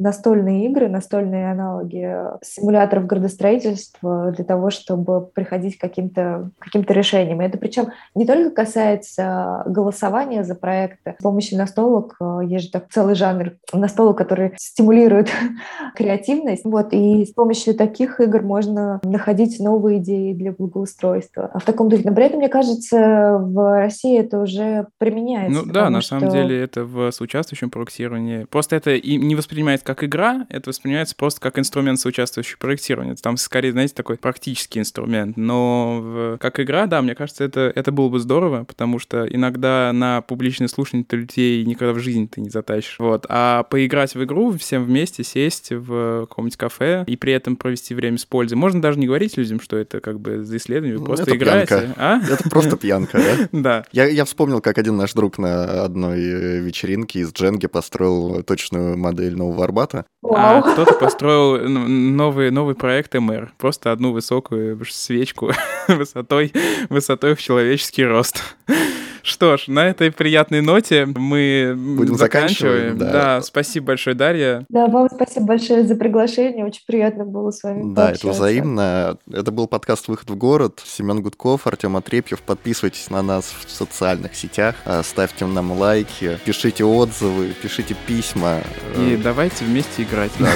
настольные 0.00 0.39
игры, 0.48 0.88
настольные 0.88 1.50
аналоги 1.50 2.14
симуляторов 2.42 3.06
градостроительства 3.06 4.32
для 4.32 4.44
того, 4.44 4.70
чтобы 4.70 5.26
приходить 5.26 5.78
к 5.78 5.80
каким-то 5.80 6.50
каким 6.58 6.82
решениям. 6.82 7.40
И 7.42 7.44
это 7.44 7.58
причем 7.58 7.88
не 8.14 8.26
только 8.26 8.50
касается 8.50 9.62
голосования 9.66 10.44
за 10.44 10.54
проекты. 10.54 11.16
С 11.18 11.22
помощью 11.22 11.58
настолок 11.58 12.16
э, 12.20 12.40
есть 12.46 12.66
же 12.66 12.70
так 12.70 12.88
целый 12.90 13.14
жанр 13.14 13.52
настолок, 13.72 14.18
который 14.18 14.52
стимулирует 14.56 15.30
креативность. 15.96 16.64
Вот, 16.64 16.92
и 16.92 17.24
с 17.24 17.32
помощью 17.32 17.74
таких 17.74 18.20
игр 18.20 18.42
можно 18.42 19.00
находить 19.02 19.60
новые 19.60 19.98
идеи 19.98 20.32
для 20.32 20.52
благоустройства. 20.52 21.50
А 21.52 21.58
в 21.58 21.64
таком 21.64 21.88
духе. 21.88 22.02
Но 22.08 22.14
при 22.14 22.26
этом, 22.26 22.38
мне 22.38 22.48
кажется, 22.48 23.38
в 23.40 23.76
России 23.78 24.18
это 24.18 24.40
уже 24.40 24.86
применяется. 24.98 25.62
Ну 25.62 25.72
да, 25.72 25.90
на 25.90 26.00
что... 26.00 26.18
самом 26.18 26.30
деле 26.30 26.60
это 26.62 26.84
в 26.84 27.10
соучаствующем 27.10 27.70
проектировании. 27.70 28.44
Просто 28.44 28.76
это 28.76 28.92
и 28.92 29.16
не 29.16 29.34
воспринимается 29.34 29.84
как 29.84 30.04
игра, 30.04 30.29
это 30.48 30.70
воспринимается 30.70 31.14
просто 31.16 31.40
как 31.40 31.58
инструмент 31.58 32.00
соучаствующего 32.00 32.58
проектирования. 32.58 33.14
Там 33.14 33.36
скорее, 33.36 33.72
знаете, 33.72 33.94
такой 33.94 34.16
практический 34.16 34.78
инструмент. 34.78 35.36
Но 35.36 36.00
в, 36.02 36.38
как 36.38 36.60
игра, 36.60 36.86
да, 36.86 37.02
мне 37.02 37.14
кажется, 37.14 37.44
это, 37.44 37.72
это 37.74 37.92
было 37.92 38.08
бы 38.08 38.20
здорово, 38.20 38.64
потому 38.64 38.98
что 38.98 39.26
иногда 39.26 39.92
на 39.92 40.22
публичное 40.22 40.68
слушание 40.68 41.04
ты 41.04 41.16
людей 41.16 41.64
никогда 41.64 41.92
в 41.92 41.98
жизни 41.98 42.26
ты 42.26 42.40
не 42.40 42.50
затащишь. 42.50 42.96
Вот. 42.98 43.26
А 43.28 43.64
поиграть 43.64 44.14
в 44.14 44.24
игру, 44.24 44.52
всем 44.52 44.84
вместе 44.84 45.24
сесть 45.24 45.70
в 45.70 46.26
каком-нибудь 46.28 46.56
кафе 46.56 47.04
и 47.06 47.16
при 47.16 47.32
этом 47.32 47.56
провести 47.56 47.94
время 47.94 48.18
с 48.18 48.24
пользой. 48.24 48.56
Можно 48.56 48.80
даже 48.80 48.98
не 48.98 49.06
говорить 49.06 49.36
людям, 49.36 49.60
что 49.60 49.76
это 49.76 50.00
как 50.00 50.20
бы 50.20 50.44
за 50.44 50.56
исследование, 50.56 50.98
вы 50.98 51.04
просто 51.04 51.24
это 51.24 51.36
играете. 51.36 51.66
Пьянка. 51.66 51.94
А? 51.96 52.20
Это 52.28 52.48
просто 52.48 52.76
пьянка, 52.76 53.18
да? 53.18 53.48
Да. 53.60 53.84
Я, 53.92 54.06
я 54.06 54.24
вспомнил, 54.24 54.60
как 54.60 54.78
один 54.78 54.96
наш 54.96 55.12
друг 55.12 55.38
на 55.38 55.84
одной 55.84 56.20
вечеринке 56.60 57.20
из 57.20 57.32
Дженги 57.32 57.66
построил 57.66 58.42
точную 58.42 58.96
модель 58.96 59.36
нового 59.36 59.64
Арбата. 59.64 60.06
А 60.22 60.60
кто-то 60.62 60.94
построил 61.00 61.58
новый, 61.68 62.50
новый 62.50 62.74
проект 62.74 63.14
МР. 63.14 63.52
Просто 63.56 63.92
одну 63.92 64.12
высокую 64.12 64.78
свечку 64.84 65.52
высотой, 65.88 66.52
высотой 66.88 67.34
в 67.34 67.40
человеческий 67.40 68.04
рост. 68.04 68.42
Что 69.22 69.56
ж, 69.56 69.68
на 69.68 69.88
этой 69.88 70.10
приятной 70.10 70.60
ноте 70.60 71.06
мы 71.06 71.74
Будем 71.76 72.16
заканчиваем. 72.16 72.98
Да. 72.98 73.12
да, 73.12 73.42
спасибо 73.42 73.88
большое, 73.88 74.16
Дарья. 74.16 74.64
Да, 74.68 74.86
вам 74.86 75.08
спасибо 75.12 75.46
большое 75.46 75.86
за 75.86 75.94
приглашение. 75.94 76.64
Очень 76.64 76.82
приятно 76.86 77.24
было 77.24 77.50
с 77.50 77.62
вами 77.62 77.94
Да, 77.94 78.12
это 78.12 78.28
взаимно. 78.28 79.18
Это 79.30 79.50
был 79.50 79.66
подкаст 79.66 80.08
«Выход 80.08 80.30
в 80.30 80.36
город». 80.36 80.80
Семен 80.84 81.22
Гудков, 81.22 81.66
Артем 81.66 81.96
Отрепьев. 81.96 82.40
Подписывайтесь 82.40 83.10
на 83.10 83.22
нас 83.22 83.54
в 83.64 83.70
социальных 83.70 84.34
сетях, 84.34 84.74
а, 84.84 85.02
ставьте 85.02 85.46
нам 85.46 85.72
лайки, 85.72 86.38
пишите 86.44 86.84
отзывы, 86.84 87.48
пишите 87.62 87.94
письма. 88.06 88.60
И 88.96 89.18
давайте 89.22 89.64
вместе 89.64 90.02
играть. 90.10 90.32
Да, 90.38 90.52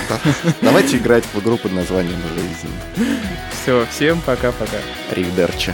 давайте 0.60 0.96
играть 0.96 1.24
в 1.32 1.40
игру 1.40 1.56
под 1.56 1.72
названием 1.72 2.20
«Жизнь». 2.34 3.08
Все, 3.62 3.86
всем 3.90 4.20
пока-пока. 4.20 4.78
Ривдерчи. 5.10 5.72